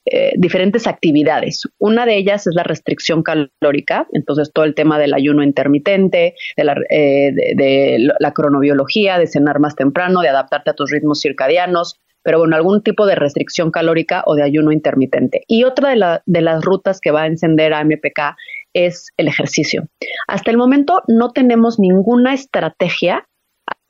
[0.05, 1.63] eh, diferentes actividades.
[1.77, 6.63] Una de ellas es la restricción calórica, entonces todo el tema del ayuno intermitente, de
[6.63, 11.99] la, eh, de la cronobiología, de cenar más temprano, de adaptarte a tus ritmos circadianos,
[12.23, 15.43] pero bueno, algún tipo de restricción calórica o de ayuno intermitente.
[15.47, 18.35] Y otra de, la, de las rutas que va a encender a MPK
[18.73, 19.87] es el ejercicio.
[20.27, 23.27] Hasta el momento no tenemos ninguna estrategia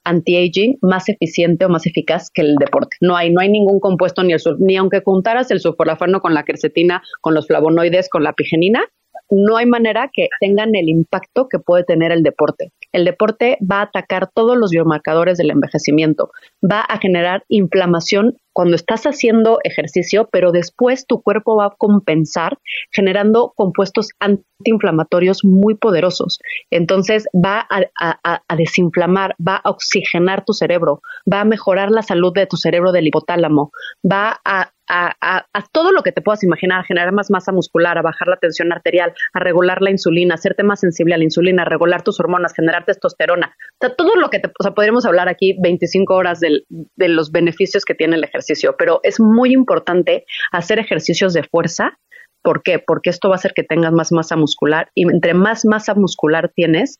[0.03, 2.97] anti-aging más eficiente o más eficaz que el deporte.
[3.01, 6.43] No hay, no hay ningún compuesto ni el ni aunque juntaras el sulforafano con la
[6.43, 8.81] quercetina, con los flavonoides, con la pigenina,
[9.29, 12.71] no hay manera que tengan el impacto que puede tener el deporte.
[12.91, 16.31] El deporte va a atacar todos los biomarcadores del envejecimiento,
[16.63, 22.57] va a generar inflamación cuando estás haciendo ejercicio, pero después tu cuerpo va a compensar
[22.91, 26.39] generando compuestos antiinflamatorios muy poderosos.
[26.69, 32.47] Entonces va a, desinflamar, va a oxigenar tu cerebro, va a mejorar la salud de
[32.47, 33.71] tu cerebro del hipotálamo,
[34.03, 37.51] va a a, a, a, todo lo que te puedas imaginar, a generar más masa
[37.51, 41.23] muscular, a bajar la tensión arterial, a regular la insulina, hacerte más sensible a la
[41.23, 43.47] insulina, a regular tus hormonas, generar testosterona.
[43.47, 47.07] O sea, todo lo que te, o sea, podríamos hablar aquí 25 horas del, de
[47.07, 51.97] los beneficios que tiene el ejercicio, pero es muy importante hacer ejercicios de fuerza.
[52.41, 52.79] ¿Por qué?
[52.79, 56.51] Porque esto va a hacer que tengas más masa muscular y entre más masa muscular
[56.55, 56.97] tienes,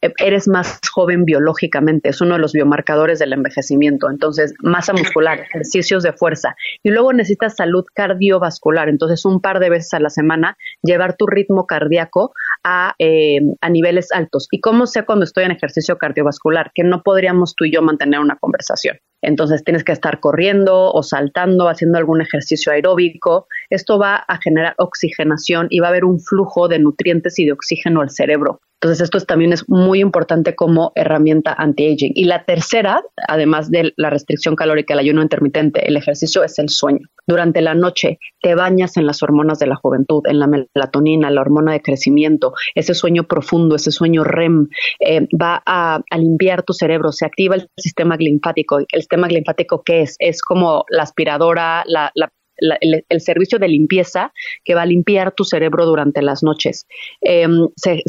[0.00, 4.10] eres más joven biológicamente, es uno de los biomarcadores del envejecimiento.
[4.10, 6.56] Entonces, masa muscular, ejercicios de fuerza.
[6.82, 8.88] Y luego necesitas salud cardiovascular.
[8.88, 12.32] Entonces, un par de veces a la semana, llevar tu ritmo cardíaco
[12.62, 14.48] a, eh, a niveles altos.
[14.50, 16.70] ¿Y cómo sé cuando estoy en ejercicio cardiovascular?
[16.74, 18.98] Que no podríamos tú y yo mantener una conversación.
[19.24, 23.46] Entonces tienes que estar corriendo o saltando, haciendo algún ejercicio aeróbico.
[23.70, 27.52] Esto va a generar oxigenación y va a haber un flujo de nutrientes y de
[27.52, 28.60] oxígeno al cerebro.
[28.84, 32.12] Entonces esto también es muy importante como herramienta anti-aging.
[32.14, 36.68] Y la tercera, además de la restricción calórica, el ayuno intermitente, el ejercicio es el
[36.68, 37.08] sueño.
[37.26, 41.40] Durante la noche te bañas en las hormonas de la juventud, en la melatonina, la
[41.40, 44.68] hormona de crecimiento, ese sueño profundo, ese sueño REM,
[45.00, 48.80] eh, va a, limpiar tu cerebro, se activa el sistema linfático.
[48.80, 50.16] El sistema linfático, ¿qué es?
[50.18, 54.32] Es como la aspiradora, la, la el, servicio de limpieza
[54.64, 56.86] que va a limpiar tu cerebro durante las noches.
[57.76, 58.02] Se,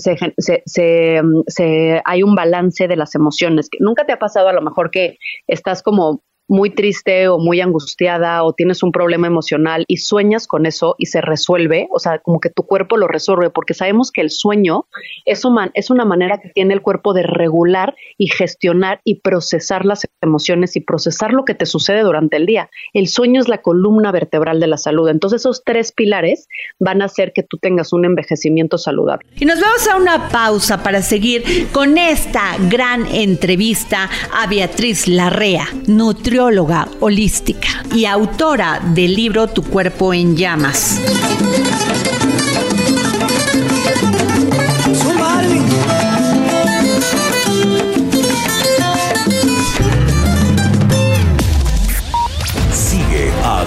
[0.66, 3.70] se, hay un balance de las emociones.
[3.80, 8.44] Nunca te ha pasado a lo mejor que estás como muy triste o muy angustiada
[8.44, 12.40] o tienes un problema emocional y sueñas con eso y se resuelve, o sea, como
[12.40, 14.86] que tu cuerpo lo resuelve, porque sabemos que el sueño
[15.26, 20.08] es, es una manera que tiene el cuerpo de regular y gestionar y procesar las
[20.22, 22.70] emociones y procesar lo que te sucede durante el día.
[22.94, 25.10] El sueño es la columna vertebral de la salud.
[25.10, 26.48] Entonces esos tres pilares
[26.80, 29.26] van a hacer que tú tengas un envejecimiento saludable.
[29.38, 35.68] Y nos vamos a una pausa para seguir con esta gran entrevista a Beatriz Larrea,
[35.88, 36.35] nutrióloga
[37.00, 41.00] holística y autora del libro Tu cuerpo en llamas.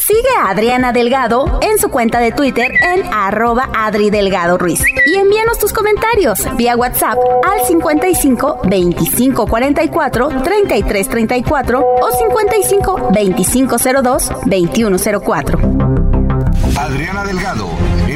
[0.00, 4.82] Sigue a Adriana Delgado en su cuenta de Twitter en arroba Adri Delgado Ruiz.
[5.06, 13.76] Y envíanos tus comentarios vía WhatsApp al 55 25 44 33 34 o 55 25
[14.02, 15.58] 02 21 04.
[16.76, 17.68] Adriana Delgado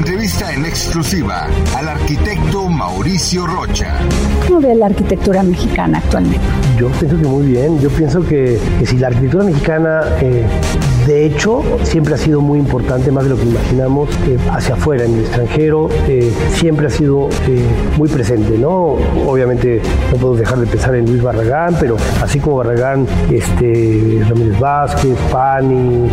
[0.08, 3.94] entrevista en exclusiva al arquitecto Mauricio Rocha.
[4.46, 6.40] ¿Cómo ve la arquitectura mexicana actualmente?
[6.78, 7.78] Yo pienso que muy bien.
[7.80, 10.46] Yo pienso que, que si la arquitectura mexicana, eh,
[11.08, 15.06] de hecho, siempre ha sido muy importante, más de lo que imaginamos, eh, hacia afuera,
[15.06, 17.64] en el extranjero, eh, siempre ha sido eh,
[17.96, 18.96] muy presente, ¿no?
[19.26, 19.80] Obviamente
[20.12, 25.16] no podemos dejar de pensar en Luis Barragán, pero así como Barragán, este, Ramírez Vázquez,
[25.32, 26.08] Pani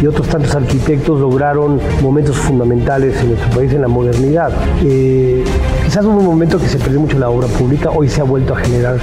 [0.00, 4.50] y otros tantos arquitectos lograron momentos fundamentales en nuestro país en la modernidad.
[4.80, 8.54] Quizás hubo un momento que se perdió mucho la obra pública, hoy se ha vuelto
[8.54, 8.98] a generar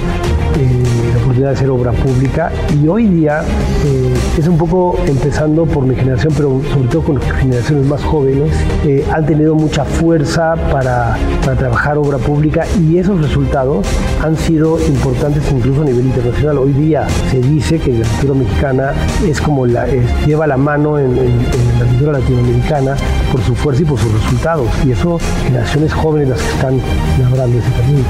[1.36, 2.50] de hacer obra pública
[2.82, 3.42] y hoy día
[3.84, 8.50] eh, es un poco empezando por mi generación, pero sobre todo con generaciones más jóvenes,
[8.84, 13.86] eh, han tenido mucha fuerza para, para trabajar obra pública y esos resultados
[14.24, 16.58] han sido importantes incluso a nivel internacional.
[16.58, 18.92] Hoy día se dice que la cultura mexicana
[19.26, 22.96] es como la, es- lleva la mano en, en- en la cultura latinoamericana
[23.30, 26.80] por su fuerza y por sus resultados y eso generaciones jóvenes las que están
[27.20, 28.04] labrando ese camino.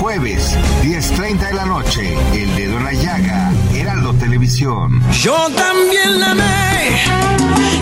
[0.00, 5.02] Jueves, 10.30 de la noche, El Dedo en la Llaga, Heraldo Televisión.
[5.12, 6.96] Yo también la amé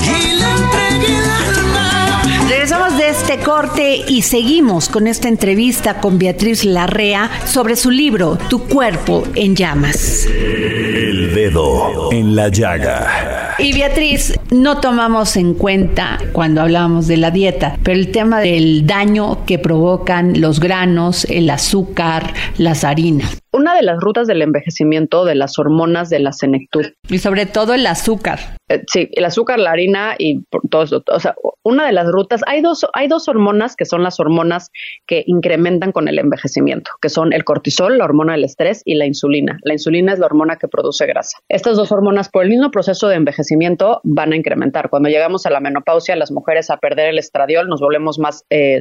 [0.02, 2.22] y le entregué el alma.
[2.48, 8.36] Regresamos de este corte y seguimos con esta entrevista con Beatriz Larrea sobre su libro
[8.50, 10.26] Tu cuerpo en llamas.
[10.26, 13.37] El dedo en la llaga.
[13.60, 18.86] Y Beatriz, no tomamos en cuenta cuando hablamos de la dieta, pero el tema del
[18.86, 23.38] daño que provocan los granos, el azúcar, las harinas
[23.78, 26.84] de las rutas del envejecimiento de las hormonas de la senectud.
[27.08, 28.38] y sobre todo el azúcar.
[28.68, 31.02] Eh, sí, el azúcar, la harina y todo eso.
[31.10, 34.70] O sea, una de las rutas, hay dos, hay dos hormonas que son las hormonas
[35.06, 39.06] que incrementan con el envejecimiento, que son el cortisol, la hormona del estrés, y la
[39.06, 39.58] insulina.
[39.62, 41.38] La insulina es la hormona que produce grasa.
[41.48, 44.90] Estas dos hormonas, por el mismo proceso de envejecimiento, van a incrementar.
[44.90, 48.78] Cuando llegamos a la menopausia, las mujeres a perder el estradiol, nos volvemos más, eh,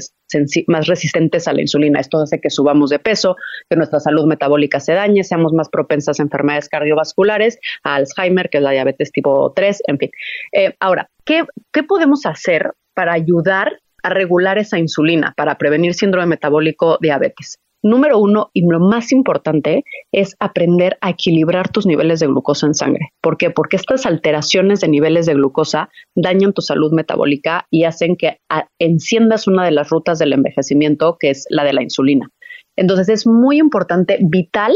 [0.67, 1.99] más resistentes a la insulina.
[1.99, 3.35] Esto hace que subamos de peso,
[3.69, 8.59] que nuestra salud metabólica se dañe, seamos más propensas a enfermedades cardiovasculares, a Alzheimer, que
[8.59, 10.09] es la diabetes tipo 3, en fin.
[10.53, 16.27] Eh, ahora, ¿qué, ¿qué podemos hacer para ayudar a regular esa insulina, para prevenir síndrome
[16.27, 17.57] metabólico diabetes?
[17.83, 22.73] Número uno, y lo más importante, es aprender a equilibrar tus niveles de glucosa en
[22.73, 23.11] sangre.
[23.21, 23.49] ¿Por qué?
[23.49, 28.67] Porque estas alteraciones de niveles de glucosa dañan tu salud metabólica y hacen que ah,
[28.79, 32.31] enciendas una de las rutas del envejecimiento, que es la de la insulina.
[32.77, 34.73] Entonces es muy importante, vital,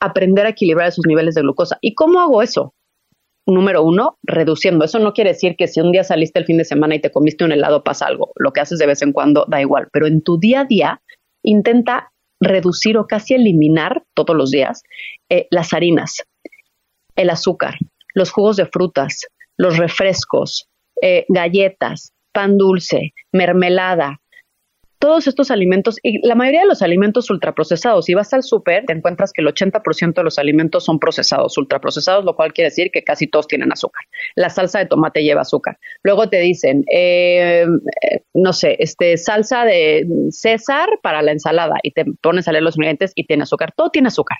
[0.00, 1.78] aprender a equilibrar esos niveles de glucosa.
[1.80, 2.74] ¿Y cómo hago eso?
[3.46, 4.84] Número uno, reduciendo.
[4.84, 7.10] Eso no quiere decir que si un día saliste el fin de semana y te
[7.10, 8.32] comiste un helado pasa algo.
[8.36, 9.88] Lo que haces de vez en cuando da igual.
[9.92, 11.02] Pero en tu día a día,
[11.42, 14.82] intenta reducir o casi eliminar todos los días
[15.28, 16.24] eh, las harinas,
[17.16, 17.74] el azúcar,
[18.14, 20.68] los jugos de frutas, los refrescos,
[21.02, 24.20] eh, galletas, pan dulce, mermelada,
[24.98, 28.92] todos estos alimentos, y la mayoría de los alimentos ultraprocesados, si vas al súper, te
[28.92, 33.04] encuentras que el 80% de los alimentos son procesados, ultraprocesados, lo cual quiere decir que
[33.04, 34.04] casi todos tienen azúcar.
[34.34, 35.78] La salsa de tomate lleva azúcar.
[36.02, 37.66] Luego te dicen, eh,
[38.02, 42.64] eh, no sé, este, salsa de César para la ensalada y te pones a leer
[42.64, 43.72] los ingredientes y tiene azúcar.
[43.76, 44.38] Todo tiene azúcar.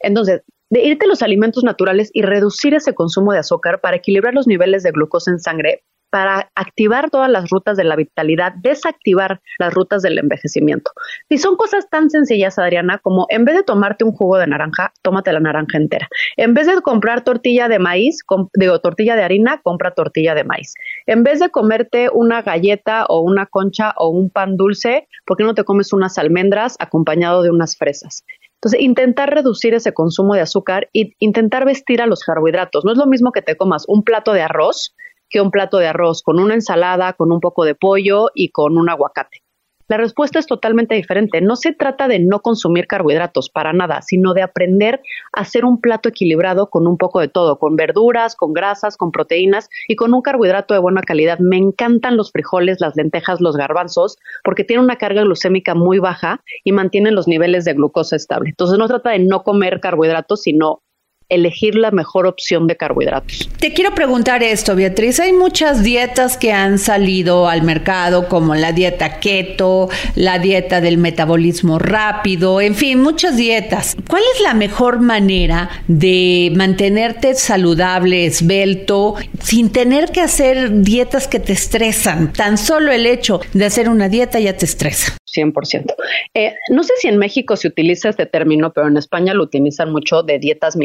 [0.00, 4.34] Entonces, de irte a los alimentos naturales y reducir ese consumo de azúcar para equilibrar
[4.34, 9.40] los niveles de glucosa en sangre para activar todas las rutas de la vitalidad, desactivar
[9.58, 10.90] las rutas del envejecimiento.
[11.28, 14.92] Y son cosas tan sencillas, Adriana, como en vez de tomarte un jugo de naranja,
[15.02, 16.08] tómate la naranja entera.
[16.36, 18.18] En vez de comprar tortilla de maíz,
[18.54, 20.74] digo, tortilla de harina, compra tortilla de maíz.
[21.06, 25.44] En vez de comerte una galleta o una concha o un pan dulce, ¿por qué
[25.44, 28.24] no te comes unas almendras acompañado de unas fresas?
[28.56, 32.84] Entonces, intentar reducir ese consumo de azúcar e intentar vestir a los carbohidratos.
[32.84, 34.94] No es lo mismo que te comas un plato de arroz
[35.28, 38.78] que un plato de arroz con una ensalada, con un poco de pollo y con
[38.78, 39.42] un aguacate.
[39.88, 41.40] La respuesta es totalmente diferente.
[41.40, 45.00] No se trata de no consumir carbohidratos para nada, sino de aprender
[45.32, 49.12] a hacer un plato equilibrado con un poco de todo, con verduras, con grasas, con
[49.12, 51.38] proteínas y con un carbohidrato de buena calidad.
[51.38, 56.40] Me encantan los frijoles, las lentejas, los garbanzos, porque tienen una carga glucémica muy baja
[56.64, 58.50] y mantienen los niveles de glucosa estable.
[58.50, 60.82] Entonces no trata de no comer carbohidratos, sino
[61.28, 63.48] elegir la mejor opción de carbohidratos.
[63.58, 65.18] Te quiero preguntar esto, Beatriz.
[65.20, 70.98] Hay muchas dietas que han salido al mercado, como la dieta keto, la dieta del
[70.98, 73.96] metabolismo rápido, en fin, muchas dietas.
[74.08, 81.40] ¿Cuál es la mejor manera de mantenerte saludable, esbelto, sin tener que hacer dietas que
[81.40, 82.32] te estresan?
[82.32, 85.16] Tan solo el hecho de hacer una dieta ya te estresa.
[85.36, 85.94] 100%.
[86.34, 89.92] Eh, no sé si en México se utiliza este término, pero en España lo utilizan
[89.92, 90.76] mucho de dietas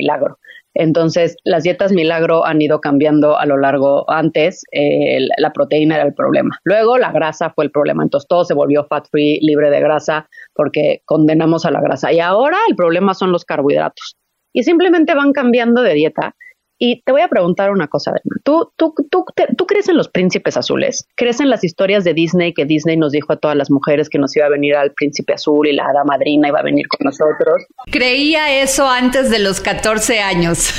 [0.74, 4.10] Entonces, las dietas milagro han ido cambiando a lo largo.
[4.10, 6.58] Antes, eh, la proteína era el problema.
[6.63, 8.04] Luego, la grasa fue el problema.
[8.04, 12.13] Entonces, todo se volvió fat free, libre de grasa, porque condenamos a la grasa.
[12.13, 14.15] Y ahora el problema son los carbohidratos.
[14.54, 16.36] Y simplemente van cambiando de dieta
[16.84, 18.12] y te voy a preguntar una cosa,
[18.44, 19.24] ¿Tú, tú, tú,
[19.56, 21.08] ¿Tú crees en los príncipes azules?
[21.15, 24.17] ¿Crees en las historias de Disney que Disney nos dijo a todas las mujeres que
[24.17, 27.06] nos iba a venir al príncipe azul y la hada madrina iba a venir con
[27.06, 27.63] nosotros?
[27.91, 30.74] Creía eso antes de los 14 años.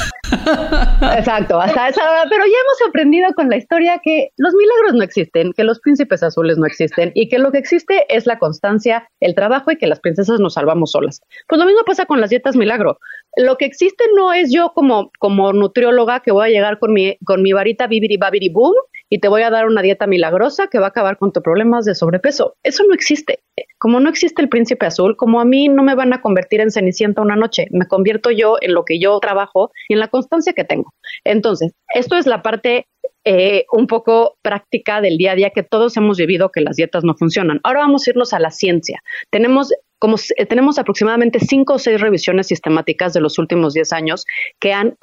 [1.16, 5.04] Exacto, hasta esa hora, pero ya hemos aprendido con la historia que los milagros no
[5.04, 9.08] existen, que los príncipes azules no existen y que lo que existe es la constancia,
[9.20, 11.20] el trabajo y que las princesas nos salvamos solas.
[11.48, 12.98] Pues lo mismo pasa con las dietas milagro.
[13.36, 17.16] Lo que existe no es yo como, como nutrióloga que voy a llegar con mi,
[17.24, 18.74] con mi varita bibiri babiri boom
[19.08, 21.84] y te voy a dar una dieta milagrosa que va a acabar con tus problemas
[21.84, 22.56] de sobrepeso.
[22.62, 23.40] Eso no existe.
[23.78, 26.70] Como no existe el príncipe azul, como a mí no me van a convertir en
[26.70, 30.54] cenicienta una noche, me convierto yo en lo que yo trabajo y en la constancia
[30.54, 30.94] que tengo.
[31.24, 32.86] Entonces, esto es la parte
[33.24, 37.04] eh, un poco práctica del día a día que todos hemos vivido que las dietas
[37.04, 37.60] no funcionan.
[37.62, 39.02] Ahora vamos a irnos a la ciencia.
[39.30, 44.24] Tenemos como eh, tenemos aproximadamente cinco o seis revisiones sistemáticas de los últimos diez años
[44.58, 44.96] que han,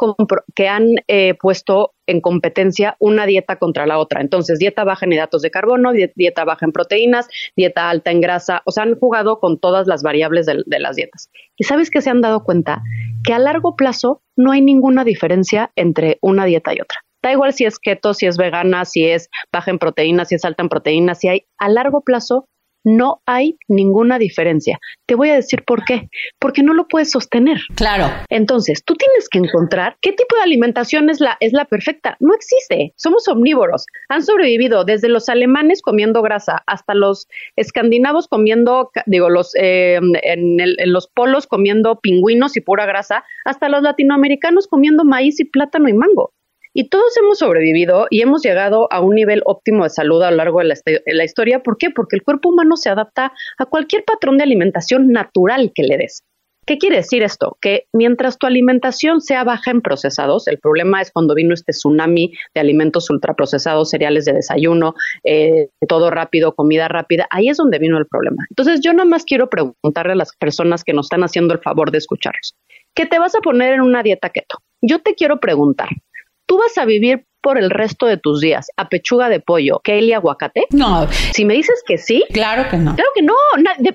[0.56, 4.20] que han eh, puesto en competencia una dieta contra la otra.
[4.20, 8.62] Entonces, dieta baja en hidratos de carbono, dieta baja en proteínas, dieta alta en grasa,
[8.66, 11.30] o sea, han jugado con todas las variables de las dietas.
[11.56, 12.82] Y sabes que se han dado cuenta
[13.24, 16.98] que a largo plazo no hay ninguna diferencia entre una dieta y otra.
[17.22, 20.46] Da igual si es keto, si es vegana, si es baja en proteínas, si es
[20.46, 22.48] alta en proteínas, si hay a largo plazo
[22.84, 24.80] no hay ninguna diferencia.
[25.06, 26.10] Te voy a decir por qué.
[26.40, 27.60] Porque no lo puedes sostener.
[27.76, 28.08] Claro.
[28.30, 32.16] Entonces, tú tienes que encontrar qué tipo de alimentación es la, es la perfecta.
[32.20, 32.94] No existe.
[32.96, 33.86] Somos omnívoros.
[34.08, 40.60] Han sobrevivido desde los alemanes comiendo grasa hasta los escandinavos comiendo, digo, los, eh, en,
[40.60, 45.90] en los polos comiendo pingüinos y pura grasa, hasta los latinoamericanos comiendo maíz y plátano
[45.90, 46.34] y mango.
[46.74, 50.38] Y todos hemos sobrevivido y hemos llegado a un nivel óptimo de salud a lo
[50.38, 50.66] largo de
[51.06, 51.64] la, historia.
[51.64, 51.90] ¿Por qué?
[51.90, 56.24] Porque el cuerpo humano se adapta a cualquier patrón de alimentación natural que le des.
[56.70, 57.58] ¿Qué quiere decir esto?
[57.62, 62.34] Que mientras tu alimentación sea baja en procesados, el problema es cuando vino este tsunami
[62.54, 67.98] de alimentos ultraprocesados, cereales de desayuno, eh, todo rápido, comida rápida, ahí es donde vino
[67.98, 68.46] el problema.
[68.52, 71.90] Entonces yo nada más quiero preguntarle a las personas que nos están haciendo el favor
[71.90, 72.54] de escucharnos,
[72.94, 74.60] ¿qué te vas a poner en una dieta keto?
[74.82, 75.90] Yo te quiero preguntar,
[76.50, 80.02] ¿tú vas a vivir por el resto de tus días a pechuga de pollo, kale
[80.02, 80.66] y aguacate?
[80.72, 81.08] No.
[81.34, 82.26] Si me dices que sí.
[82.34, 82.96] Claro que no.
[82.96, 83.36] Claro que no,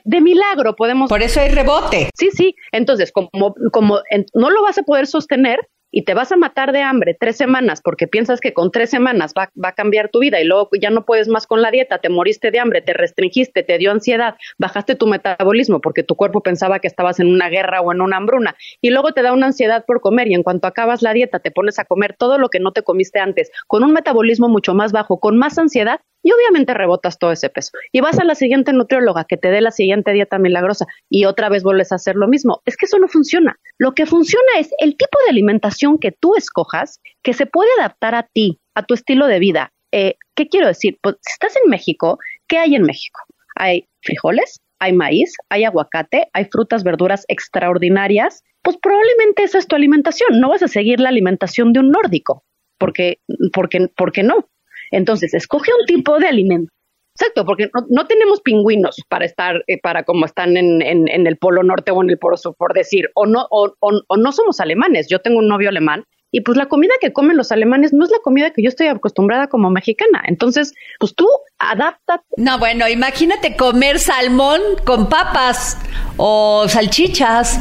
[0.05, 1.11] de, milagro podemos.
[1.11, 2.09] Por eso hay rebote.
[2.15, 2.55] Sí, sí.
[2.73, 4.01] Entonces, como, como
[4.35, 7.81] no lo vas a poder sostener, y te vas a matar de hambre tres semanas
[7.81, 10.91] porque piensas que con tres semanas va, va, a cambiar tu vida y luego ya
[10.91, 14.35] no puedes más con la dieta, te moriste de hambre, te restringiste, te dio ansiedad,
[14.59, 18.17] bajaste tu metabolismo porque tu cuerpo pensaba que estabas en una guerra o en una
[18.17, 21.39] hambruna y luego te da una ansiedad por comer y en cuanto acabas la dieta
[21.39, 24.75] te pones a comer todo lo que no te comiste antes, con un metabolismo mucho
[24.75, 27.71] más bajo, con más ansiedad, y obviamente rebotas todo ese peso.
[27.93, 31.51] Y vas a la siguiente nutrióloga que te dé la siguiente dieta milagrosa y otra
[31.51, 32.63] vez vuelves a hacer lo mismo.
[32.65, 33.57] Es que eso no funciona.
[33.79, 38.15] Lo que funciona es el tipo de alimentación que tú escojas, que se puede adaptar
[38.15, 39.73] a ti, a tu estilo de vida.
[39.93, 40.99] Eh, ¿Qué quiero decir?
[41.03, 42.19] Pues si estás en México,
[42.49, 43.21] ¿qué hay en México?
[43.55, 48.43] Hay frijoles, hay maíz, hay aguacate, hay frutas, verduras extraordinarias.
[48.63, 50.41] Pues probablemente esa es tu alimentación.
[50.41, 52.45] No vas a seguir la alimentación de un nórdico,
[52.79, 53.19] porque,
[53.53, 54.49] porque, porque no.
[54.95, 56.71] Entonces, escoge un tipo de alimento.
[57.17, 61.63] Exacto, porque no, tenemos pingüinos para estar, eh, para como están en, en, el Polo
[61.63, 65.07] Norte o en el Polo Sur, por decir, o no, o, o, no somos alemanes.
[65.09, 68.11] Yo tengo un novio alemán y pues la comida que comen los alemanes no es
[68.11, 70.25] la comida que yo estoy acostumbrada como mexicana.
[70.27, 71.29] Entonces, pues tú
[71.61, 72.25] adapta.
[72.37, 75.79] No, bueno, imagínate comer salmón con papas
[76.17, 77.61] o salchichas.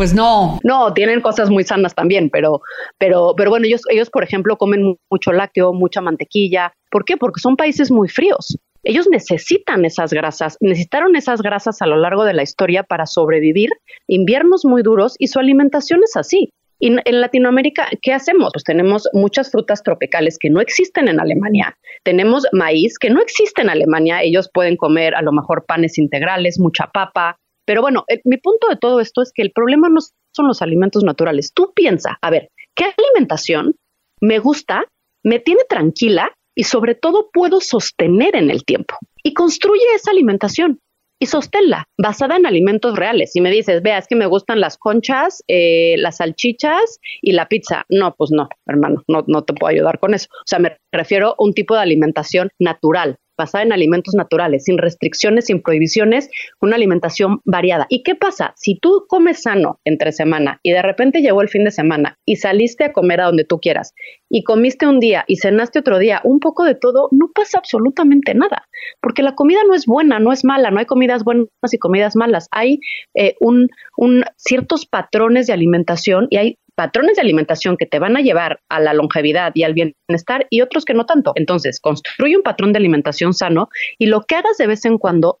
[0.00, 0.58] Pues no.
[0.64, 2.62] No, tienen cosas muy sanas también, pero,
[2.96, 6.72] pero, pero bueno, ellos, ellos, por ejemplo, comen mucho lácteo, mucha mantequilla.
[6.90, 7.18] ¿Por qué?
[7.18, 8.56] Porque son países muy fríos.
[8.82, 13.68] Ellos necesitan esas grasas, necesitaron esas grasas a lo largo de la historia para sobrevivir,
[14.06, 16.48] inviernos muy duros y su alimentación es así.
[16.78, 18.52] Y en Latinoamérica, ¿qué hacemos?
[18.54, 21.76] Pues tenemos muchas frutas tropicales que no existen en Alemania.
[22.04, 24.22] Tenemos maíz que no existe en Alemania.
[24.22, 28.76] Ellos pueden comer a lo mejor panes integrales, mucha papa, pero bueno, mi punto de
[28.76, 30.00] todo esto es que el problema no
[30.34, 31.52] son los alimentos naturales.
[31.54, 33.74] Tú piensa, a ver, ¿qué alimentación
[34.20, 34.86] me gusta,
[35.24, 38.96] me tiene tranquila y sobre todo puedo sostener en el tiempo?
[39.22, 40.80] Y construye esa alimentación
[41.22, 43.32] y sosténla, basada en alimentos reales.
[43.32, 47.46] Si me dices, vea, es que me gustan las conchas, eh, las salchichas y la
[47.46, 47.84] pizza.
[47.90, 50.28] No, pues no, hermano, no, no te puedo ayudar con eso.
[50.32, 54.76] O sea, me refiero a un tipo de alimentación natural, basada en alimentos naturales, sin
[54.76, 56.28] restricciones, sin prohibiciones,
[56.60, 57.86] una alimentación variada.
[57.88, 58.52] ¿Y qué pasa?
[58.56, 62.36] Si tú comes sano entre semana y de repente llegó el fin de semana y
[62.36, 63.94] saliste a comer a donde tú quieras
[64.28, 68.34] y comiste un día y cenaste otro día, un poco de todo, no pasa absolutamente
[68.34, 68.68] nada,
[69.00, 72.14] porque la comida no es buena, no es mala, no hay comidas buenas y comidas
[72.14, 72.80] malas, hay
[73.14, 78.16] eh, un, un, ciertos patrones de alimentación y hay patrones de alimentación que te van
[78.16, 81.32] a llevar a la longevidad y al bienestar y otros que no tanto.
[81.34, 83.68] Entonces, construye un patrón de alimentación sano
[83.98, 85.40] y lo que hagas de vez en cuando,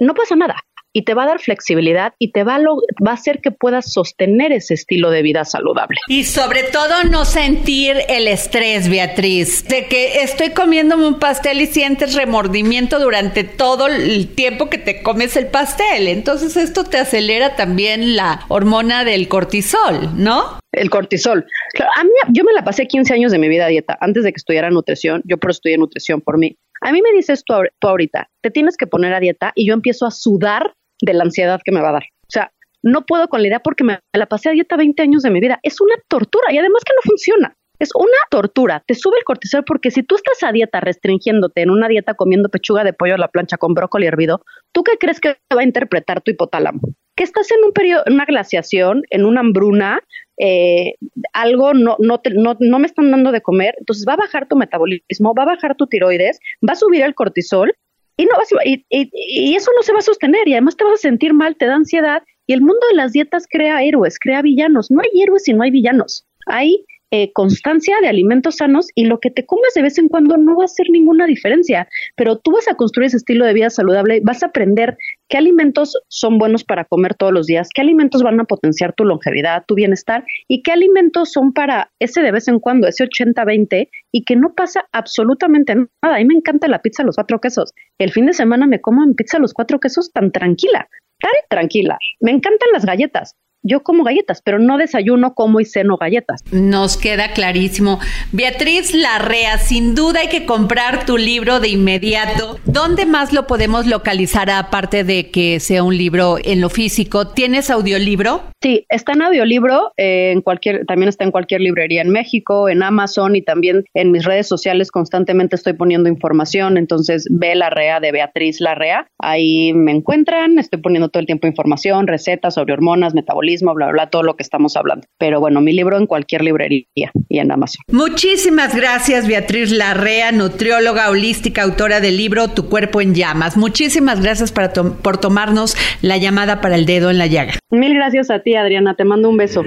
[0.00, 0.56] no pasa nada
[0.92, 3.92] y te va a dar flexibilidad y te va a, va a hacer que puedas
[3.92, 5.98] sostener ese estilo de vida saludable.
[6.08, 11.66] Y sobre todo no sentir el estrés, Beatriz, de que estoy comiéndome un pastel y
[11.66, 16.08] sientes remordimiento durante todo el tiempo que te comes el pastel.
[16.08, 20.58] Entonces esto te acelera también la hormona del cortisol, ¿no?
[20.72, 21.46] El cortisol.
[21.74, 23.96] Claro, a mí, yo me la pasé 15 años de mi vida a dieta.
[24.00, 26.56] Antes de que estudiara nutrición, yo pero estudié nutrición por mí.
[26.80, 30.06] A mí me dices tú, ahorita, te tienes que poner a dieta y yo empiezo
[30.06, 32.04] a sudar de la ansiedad que me va a dar.
[32.04, 32.52] O sea,
[32.82, 35.40] no puedo con la idea porque me la pasé a dieta 20 años de mi
[35.40, 35.58] vida.
[35.62, 37.56] Es una tortura y además que no funciona.
[37.78, 38.82] Es una tortura.
[38.86, 42.48] Te sube el cortisol porque si tú estás a dieta restringiéndote en una dieta comiendo
[42.48, 45.64] pechuga de pollo a la plancha con brócoli hervido, ¿tú qué crees que va a
[45.64, 46.80] interpretar tu hipotálamo?
[47.18, 50.00] Que estás en un periodo, una glaciación, en una hambruna,
[50.38, 50.94] eh,
[51.32, 54.54] algo no, no, no, no me están dando de comer, entonces va a bajar tu
[54.54, 57.74] metabolismo, va a bajar tu tiroides, va a subir el cortisol
[58.16, 58.30] y, no
[58.64, 61.56] y, y, eso no se va a sostener y además te vas a sentir mal,
[61.56, 64.90] te da ansiedad y el mundo de las dietas crea héroes, crea villanos.
[64.90, 66.26] No hay héroes y no hay villanos.
[66.46, 70.36] Hay eh, constancia de alimentos sanos y lo que te comes de vez en cuando
[70.36, 73.70] no va a hacer ninguna diferencia, pero tú vas a construir ese estilo de vida
[73.70, 74.96] saludable, vas a aprender
[75.28, 79.04] qué alimentos son buenos para comer todos los días, qué alimentos van a potenciar tu
[79.04, 83.88] longevidad, tu bienestar y qué alimentos son para ese de vez en cuando, ese 80-20
[84.12, 86.16] y que no pasa absolutamente nada.
[86.16, 87.72] A mí me encanta la pizza los cuatro quesos.
[87.98, 90.88] El fin de semana me como en pizza los cuatro quesos tan tranquila,
[91.20, 91.98] tan tranquila.
[92.20, 96.42] Me encantan las galletas yo como galletas, pero no desayuno, como y ceno galletas.
[96.52, 97.98] Nos queda clarísimo.
[98.32, 102.58] Beatriz Larrea, sin duda hay que comprar tu libro de inmediato.
[102.64, 107.28] ¿Dónde más lo podemos localizar aparte de que sea un libro en lo físico?
[107.28, 108.42] ¿Tienes audiolibro?
[108.62, 112.82] Sí, está en audiolibro, eh, en cualquier, también está en cualquier librería en México, en
[112.82, 118.12] Amazon y también en mis redes sociales constantemente estoy poniendo información, entonces ve Larrea de
[118.12, 123.48] Beatriz Larrea, ahí me encuentran, estoy poniendo todo el tiempo información, recetas sobre hormonas, metabolismo,
[123.62, 125.06] bla, bla, bla, todo lo que estamos hablando.
[125.18, 127.82] Pero bueno, mi libro en cualquier librería y en Amazon.
[127.90, 133.56] Muchísimas gracias, Beatriz Larrea, nutrióloga holística, autora del libro Tu cuerpo en llamas.
[133.56, 137.54] Muchísimas gracias para por tomarnos la llamada para el dedo en la llaga.
[137.70, 138.94] Mil gracias a ti, Adriana.
[138.94, 139.62] Te mando un beso.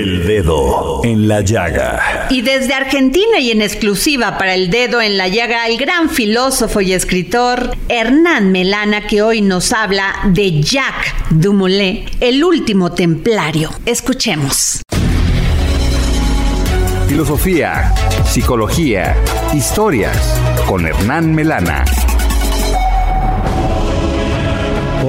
[0.00, 2.26] El dedo en la llaga.
[2.30, 6.80] Y desde Argentina y en exclusiva para el dedo en la llaga, el gran filósofo
[6.80, 13.68] y escritor Hernán Melana, que hoy nos habla de Jacques Dumoulin, el último templario.
[13.84, 14.80] Escuchemos.
[17.06, 17.94] Filosofía,
[18.24, 19.14] psicología,
[19.52, 20.16] historias
[20.66, 21.84] con Hernán Melana.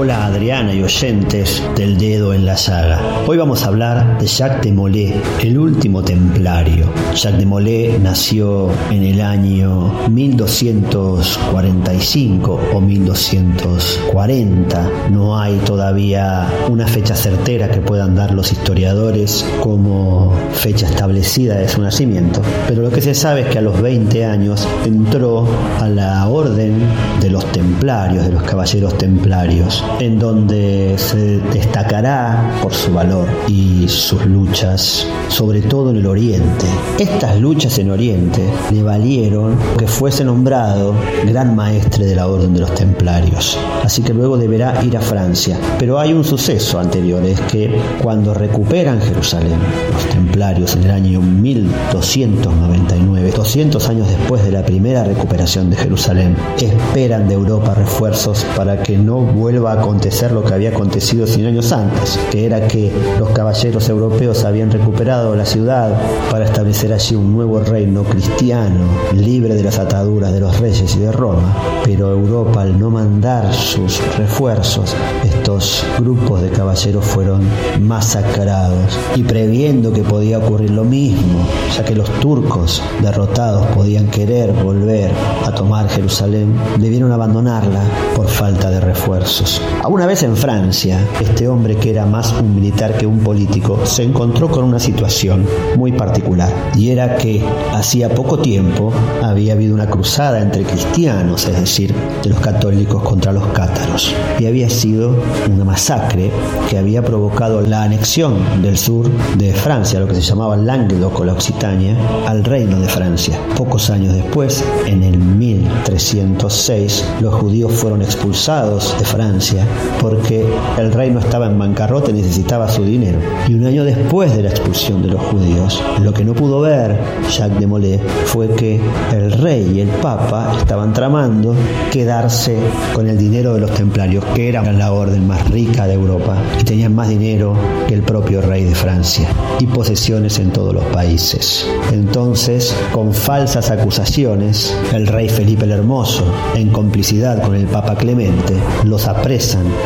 [0.01, 2.99] Hola Adriana y oyentes del dedo en la saga.
[3.27, 6.87] Hoy vamos a hablar de Jacques de Molay, el último templario.
[7.13, 14.89] Jacques de Molay nació en el año 1245 o 1240.
[15.11, 21.69] No hay todavía una fecha certera que puedan dar los historiadores como fecha establecida de
[21.69, 22.41] su nacimiento.
[22.67, 25.47] Pero lo que se sabe es que a los 20 años entró
[25.79, 26.81] a la orden
[27.21, 33.87] de los templarios, de los caballeros templarios en donde se destacará por su valor y
[33.87, 36.65] sus luchas, sobre todo en el Oriente.
[36.97, 40.93] Estas luchas en Oriente le valieron que fuese nombrado
[41.25, 43.57] gran maestre de la Orden de los Templarios.
[43.83, 45.57] Así que luego deberá ir a Francia.
[45.79, 47.71] Pero hay un suceso anterior, es que
[48.01, 49.59] cuando recuperan Jerusalén,
[49.93, 56.35] los templarios en el año 1299, 200 años después de la primera recuperación de Jerusalén,
[56.59, 61.47] esperan de Europa refuerzos para que no vuelva a acontecer lo que había acontecido 100
[61.47, 65.91] años antes, que era que los caballeros europeos habían recuperado la ciudad
[66.29, 70.99] para establecer allí un nuevo reino cristiano, libre de las ataduras de los reyes y
[70.99, 71.55] de Roma.
[71.83, 77.41] Pero Europa, al no mandar sus refuerzos, estos grupos de caballeros fueron
[77.79, 78.97] masacrados.
[79.15, 81.39] Y previendo que podía ocurrir lo mismo,
[81.75, 85.11] ya que los turcos derrotados podían querer volver
[85.45, 87.81] a tomar Jerusalén, debieron abandonarla
[88.15, 89.61] por falta de refuerzos.
[89.91, 94.03] Una vez en Francia, este hombre que era más un militar que un político se
[94.03, 95.45] encontró con una situación
[95.75, 97.43] muy particular y era que
[97.73, 101.93] hacía poco tiempo había habido una cruzada entre cristianos, es decir,
[102.23, 105.15] de los católicos contra los cátaros y había sido
[105.53, 106.31] una masacre
[106.69, 111.25] que había provocado la anexión del sur de Francia, lo que se llamaba Languedoc o
[111.25, 111.97] la Occitania,
[112.27, 113.37] al reino de Francia.
[113.57, 119.50] Pocos años después, en el 1306, los judíos fueron expulsados de Francia
[119.99, 120.45] porque
[120.77, 123.19] el reino estaba en bancarrota y necesitaba su dinero.
[123.47, 126.97] Y un año después de la expulsión de los judíos, lo que no pudo ver
[127.29, 128.79] Jacques de Molay fue que
[129.11, 131.55] el rey y el papa estaban tramando
[131.91, 132.57] quedarse
[132.93, 136.63] con el dinero de los templarios, que era la orden más rica de Europa y
[136.63, 137.55] tenían más dinero
[137.87, 139.27] que el propio rey de Francia
[139.59, 141.67] y posesiones en todos los países.
[141.91, 146.23] Entonces, con falsas acusaciones, el rey Felipe el Hermoso,
[146.55, 149.07] en complicidad con el papa Clemente, los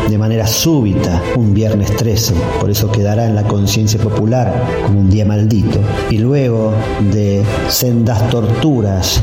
[0.09, 4.53] de manera súbita un viernes 13, por eso quedará en la conciencia popular
[4.85, 5.79] como un día maldito,
[6.09, 6.73] y luego
[7.13, 9.21] de sendas torturas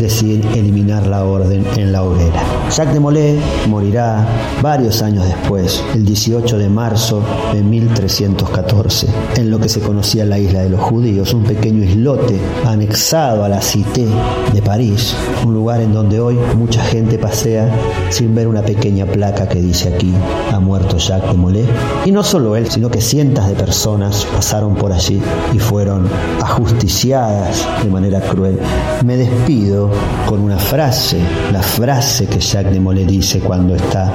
[0.00, 2.42] deciden eliminar la orden en la hoguera.
[2.70, 3.38] Jacques de Molay
[3.68, 4.26] morirá
[4.62, 7.22] varios años después, el 18 de marzo
[7.52, 12.38] de 1314, en lo que se conocía la isla de los judíos, un pequeño islote
[12.66, 14.06] anexado a la Cité
[14.52, 15.14] de París,
[15.44, 17.70] un lugar en donde hoy mucha gente pasea
[18.10, 20.12] sin ver una pequeña placa que dice aquí,
[20.52, 21.66] ha muerto Jacques de Molay.
[22.04, 25.20] Y no solo él, sino que cientos de personas pasaron por allí
[25.52, 26.08] y fueron
[26.40, 28.58] ajusticiadas de manera cruel.
[29.04, 29.81] Me despido
[30.26, 31.18] con una frase,
[31.52, 34.12] la frase que Jacques de Molay dice cuando está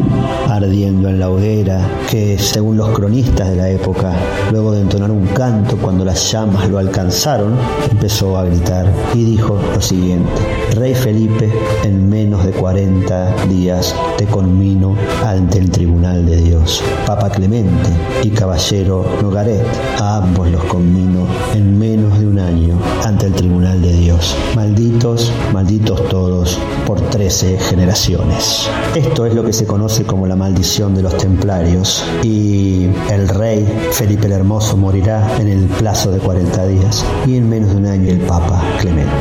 [0.50, 4.14] ardiendo en la hoguera, que según los cronistas de la época,
[4.52, 7.56] luego de entonar un canto cuando las llamas lo alcanzaron,
[7.90, 10.42] empezó a gritar y dijo lo siguiente,
[10.76, 11.52] Rey Felipe,
[11.84, 14.96] en menos de 40 días te conmino
[15.26, 16.84] ante el tribunal de Dios.
[17.06, 17.90] Papa Clemente
[18.24, 19.66] y Caballero Nogaret,
[20.00, 24.36] a ambos los conmino en menos de un año ante el tribunal de Dios.
[24.56, 25.32] Malditos, malditos
[25.66, 28.70] todos por 13 generaciones.
[28.96, 33.66] Esto es lo que se conoce como la maldición de los templarios y el rey
[33.92, 37.86] Felipe el Hermoso morirá en el plazo de 40 días y en menos de un
[37.88, 39.12] año el Papa Clemente.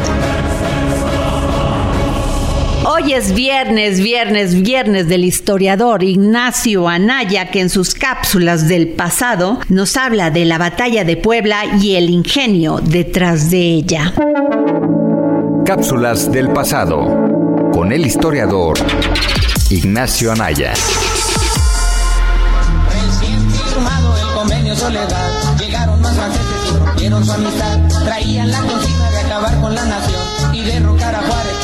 [2.88, 9.58] Hoy es viernes, viernes, viernes del historiador Ignacio Anaya, que en sus cápsulas del pasado
[9.68, 14.14] nos habla de la batalla de Puebla y el ingenio detrás de ella.
[15.66, 17.06] Cápsulas del pasado
[17.72, 18.78] con el historiador
[19.68, 20.72] Ignacio Anaya.
[23.68, 29.60] Firmado el convenio Soledad, llegaron más agentes rompieron su amistad, traían la consigna de acabar
[29.60, 31.55] con la nación y derrocar a Juárez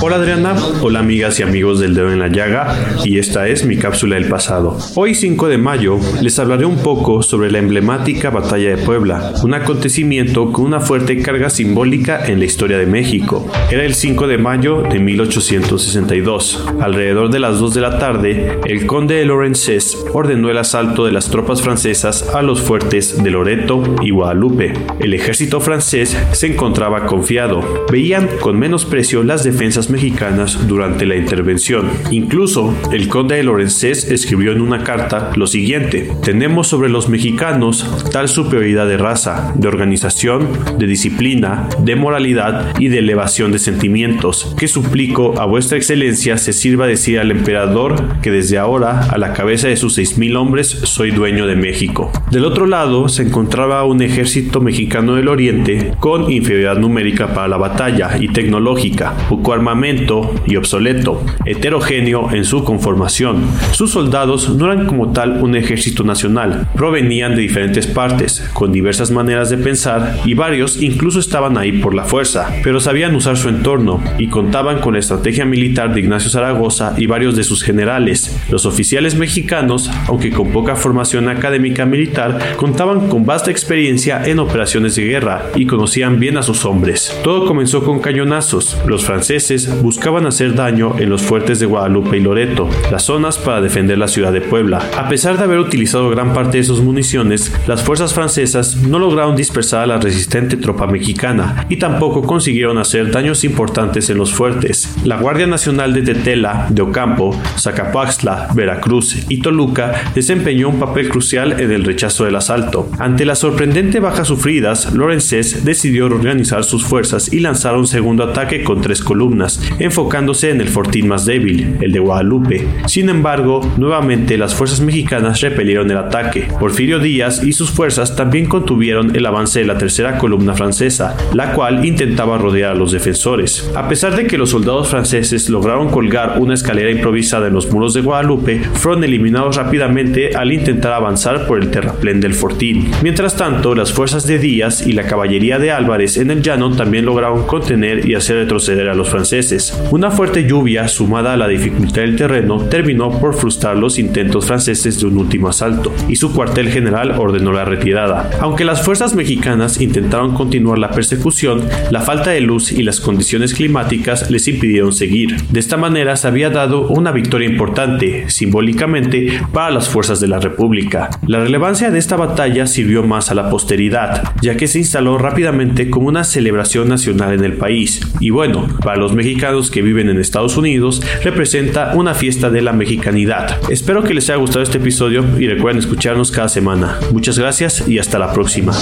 [0.00, 3.76] Hola Adriana, hola amigas y amigos del dedo en la llaga y esta es mi
[3.76, 4.76] cápsula del pasado.
[4.96, 9.54] Hoy 5 de mayo les hablaré un poco sobre la emblemática batalla de Puebla, un
[9.54, 13.46] acontecimiento con una fuerte carga simbólica en la historia de México.
[13.70, 16.66] Era el 5 de mayo de 1862.
[16.80, 21.12] Alrededor de las 2 de la tarde, el conde de Lorenzés ordenó el asalto de
[21.12, 24.74] las tropas francesas a los fuertes de Loreto y Guadalupe.
[24.98, 27.86] El ejército francés se encontraba confiado.
[27.90, 31.90] Veían con menosprecio las defensas mexicanas durante la intervención.
[32.10, 37.86] Incluso, el conde de Lorenzés escribió en una carta lo siguiente: Tenemos sobre los mexicanos
[38.10, 40.48] tal superioridad de raza, de organización,
[40.78, 46.54] de disciplina, de moralidad y de elevación de sentimientos, que suplico a vuestra excelencia se
[46.54, 50.68] sirva decir al emperador que desde ahora, a la cabeza de sus seis mil hombres,
[50.68, 52.10] soy dueño de México.
[52.30, 57.58] Del otro lado se encontraba un ejército mexicano del oriente con inferioridad numérica para la
[57.58, 63.42] batalla y tecnológica, poco armamento y obsoleto, heterogéneo en su conformación.
[63.72, 69.10] Sus soldados no eran como tal un ejército nacional, provenían de diferentes partes, con diversas
[69.10, 73.48] maneras de pensar y varios incluso estaban ahí por la fuerza, pero sabían usar su
[73.48, 78.38] entorno y contaban con la estrategia militar de Ignacio Zaragoza y varios de sus generales.
[78.50, 84.94] Los oficiales mexicanos, aunque con poca formación académica militar, contaban con vasta experiencia en operaciones
[84.94, 87.18] de guerra y conocían bien a sus hombres.
[87.24, 88.43] Todo comenzó con cañonazos.
[88.52, 93.62] Los franceses buscaban hacer daño en los fuertes de Guadalupe y Loreto, las zonas para
[93.62, 94.86] defender la ciudad de Puebla.
[94.98, 99.34] A pesar de haber utilizado gran parte de sus municiones, las fuerzas francesas no lograron
[99.34, 104.94] dispersar a la resistente tropa mexicana y tampoco consiguieron hacer daños importantes en los fuertes.
[105.04, 111.60] La Guardia Nacional de Tetela, de Ocampo, Zacapaxtla, Veracruz y Toluca desempeñó un papel crucial
[111.60, 112.90] en el rechazo del asalto.
[112.98, 118.33] Ante la sorprendente baja sufridas, Lorenzés decidió organizar sus fuerzas y lanzar un segundo ataque
[118.64, 122.66] con tres columnas, enfocándose en el fortín más débil, el de Guadalupe.
[122.86, 126.48] Sin embargo, nuevamente las fuerzas mexicanas repelieron el ataque.
[126.58, 131.52] Porfirio Díaz y sus fuerzas también contuvieron el avance de la tercera columna francesa, la
[131.52, 133.70] cual intentaba rodear a los defensores.
[133.76, 137.94] A pesar de que los soldados franceses lograron colgar una escalera improvisada en los muros
[137.94, 142.90] de Guadalupe, fueron eliminados rápidamente al intentar avanzar por el terraplén del fortín.
[143.00, 147.04] Mientras tanto, las fuerzas de Díaz y la caballería de Álvarez en el llano también
[147.04, 149.78] lograron contener y hacer retroceder a los franceses.
[149.90, 155.00] Una fuerte lluvia, sumada a la dificultad del terreno, terminó por frustrar los intentos franceses
[155.00, 158.30] de un último asalto, y su cuartel general ordenó la retirada.
[158.40, 163.54] Aunque las fuerzas mexicanas intentaron continuar la persecución, la falta de luz y las condiciones
[163.54, 165.36] climáticas les impidieron seguir.
[165.50, 170.40] De esta manera se había dado una victoria importante, simbólicamente, para las fuerzas de la
[170.40, 171.10] República.
[171.26, 175.90] La relevancia de esta batalla sirvió más a la posteridad, ya que se instaló rápidamente
[175.90, 178.00] como una celebración nacional en el país.
[178.20, 182.72] Y bueno, para los mexicanos que viven en Estados Unidos, representa una fiesta de la
[182.72, 183.58] mexicanidad.
[183.70, 186.98] Espero que les haya gustado este episodio y recuerden escucharnos cada semana.
[187.12, 188.72] Muchas gracias y hasta la próxima.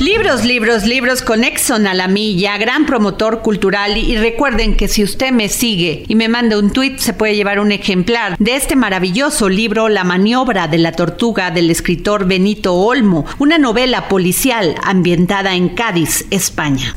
[0.00, 5.02] Libros, libros, libros con Exxon a la milla, gran promotor cultural y recuerden que si
[5.02, 8.76] usted me sigue y me manda un tweet se puede llevar un ejemplar de este
[8.76, 15.56] maravilloso libro La maniobra de la tortuga del escritor Benito Olmo, una novela policial ambientada
[15.56, 16.94] en Cádiz, España.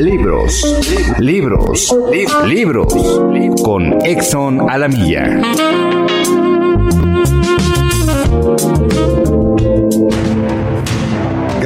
[0.00, 0.64] Libros,
[1.18, 1.94] libros,
[2.46, 2.94] libros
[3.62, 5.42] con Exxon a la milla.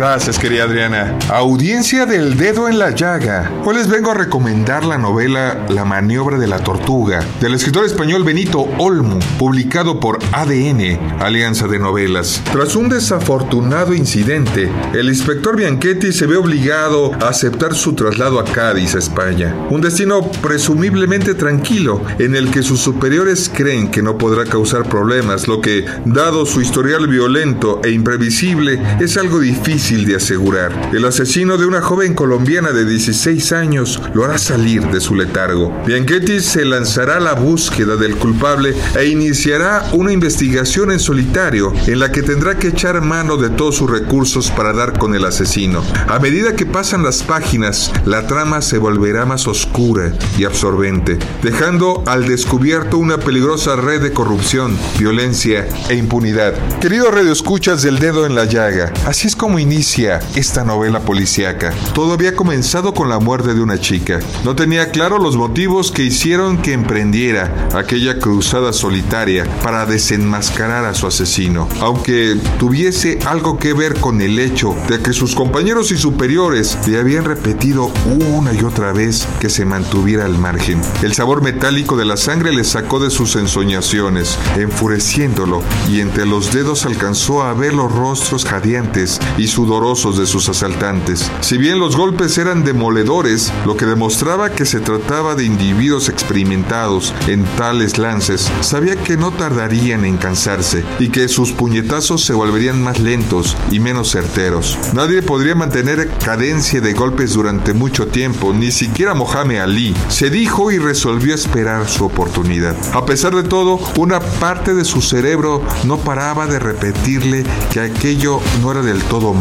[0.08, 1.18] Gracias, querida Adriana.
[1.28, 3.50] Audiencia del dedo en la llaga.
[3.64, 8.22] Hoy les vengo a recomendar la novela La maniobra de la tortuga, del escritor español
[8.22, 12.40] Benito Olmo, publicado por ADN, Alianza de Novelas.
[12.52, 18.44] Tras un desafortunado incidente, el inspector Bianchetti se ve obligado a aceptar su traslado a
[18.44, 19.56] Cádiz, España.
[19.70, 25.48] Un destino presumiblemente tranquilo, en el que sus superiores creen que no podrá causar problemas,
[25.48, 30.90] lo que, dado su historial violento e imprevisible, es algo difícil de asegurar.
[30.92, 35.72] El asesino de una joven colombiana de 16 años lo hará salir de su letargo.
[35.86, 41.98] Bianchetti se lanzará a la búsqueda del culpable e iniciará una investigación en solitario en
[41.98, 45.82] la que tendrá que echar mano de todos sus recursos para dar con el asesino.
[46.08, 52.02] A medida que pasan las páginas, la trama se volverá más oscura y absorbente, dejando
[52.06, 56.54] al descubierto una peligrosa red de corrupción, violencia e impunidad.
[56.80, 61.70] Querido Radio Escuchas del Dedo en la Llaga, así es como inicia esta novela policíaca.
[61.92, 64.20] Todo había comenzado con la muerte de una chica.
[64.42, 70.94] No tenía claro los motivos que hicieron que emprendiera aquella cruzada solitaria para desenmascarar a
[70.94, 75.98] su asesino, aunque tuviese algo que ver con el hecho de que sus compañeros y
[75.98, 80.80] superiores le habían repetido una y otra vez que se mantuviera al margen.
[81.02, 86.52] El sabor metálico de la sangre le sacó de sus ensoñaciones, enfureciéndolo, y entre los
[86.52, 91.30] dedos alcanzó a ver los rostros jadeantes y de sus asaltantes.
[91.40, 97.12] Si bien los golpes eran demoledores, lo que demostraba que se trataba de individuos experimentados
[97.26, 102.82] en tales lances, sabía que no tardarían en cansarse y que sus puñetazos se volverían
[102.82, 104.78] más lentos y menos certeros.
[104.94, 109.94] Nadie podría mantener cadencia de golpes durante mucho tiempo, ni siquiera Mohamed Ali.
[110.08, 112.76] Se dijo y resolvió esperar su oportunidad.
[112.94, 118.40] A pesar de todo, una parte de su cerebro no paraba de repetirle que aquello
[118.62, 119.34] no era del todo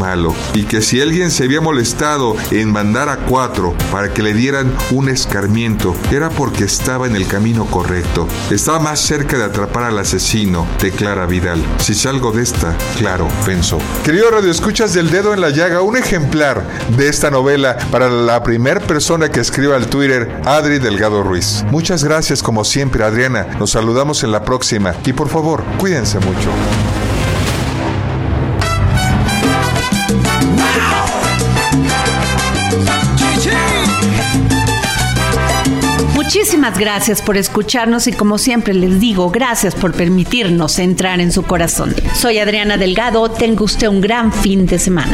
[0.54, 4.74] y que si alguien se había molestado en mandar a cuatro para que le dieran
[4.92, 8.28] un escarmiento, era porque estaba en el camino correcto.
[8.50, 11.62] Estaba más cerca de atrapar al asesino, declara Vidal.
[11.80, 13.78] Si salgo de esta, claro, pensó.
[14.06, 18.42] Querido Radio Escuchas del Dedo en la Llaga, un ejemplar de esta novela para la
[18.42, 21.66] primera persona que escriba al Twitter, Adri Delgado Ruiz.
[21.72, 23.48] Muchas gracias como siempre, Adriana.
[23.60, 27.05] Nos saludamos en la próxima y por favor, cuídense mucho.
[36.74, 41.94] Gracias por escucharnos y como siempre les digo, gracias por permitirnos entrar en su corazón.
[42.16, 45.14] Soy Adriana Delgado, tenga usted un gran fin de semana.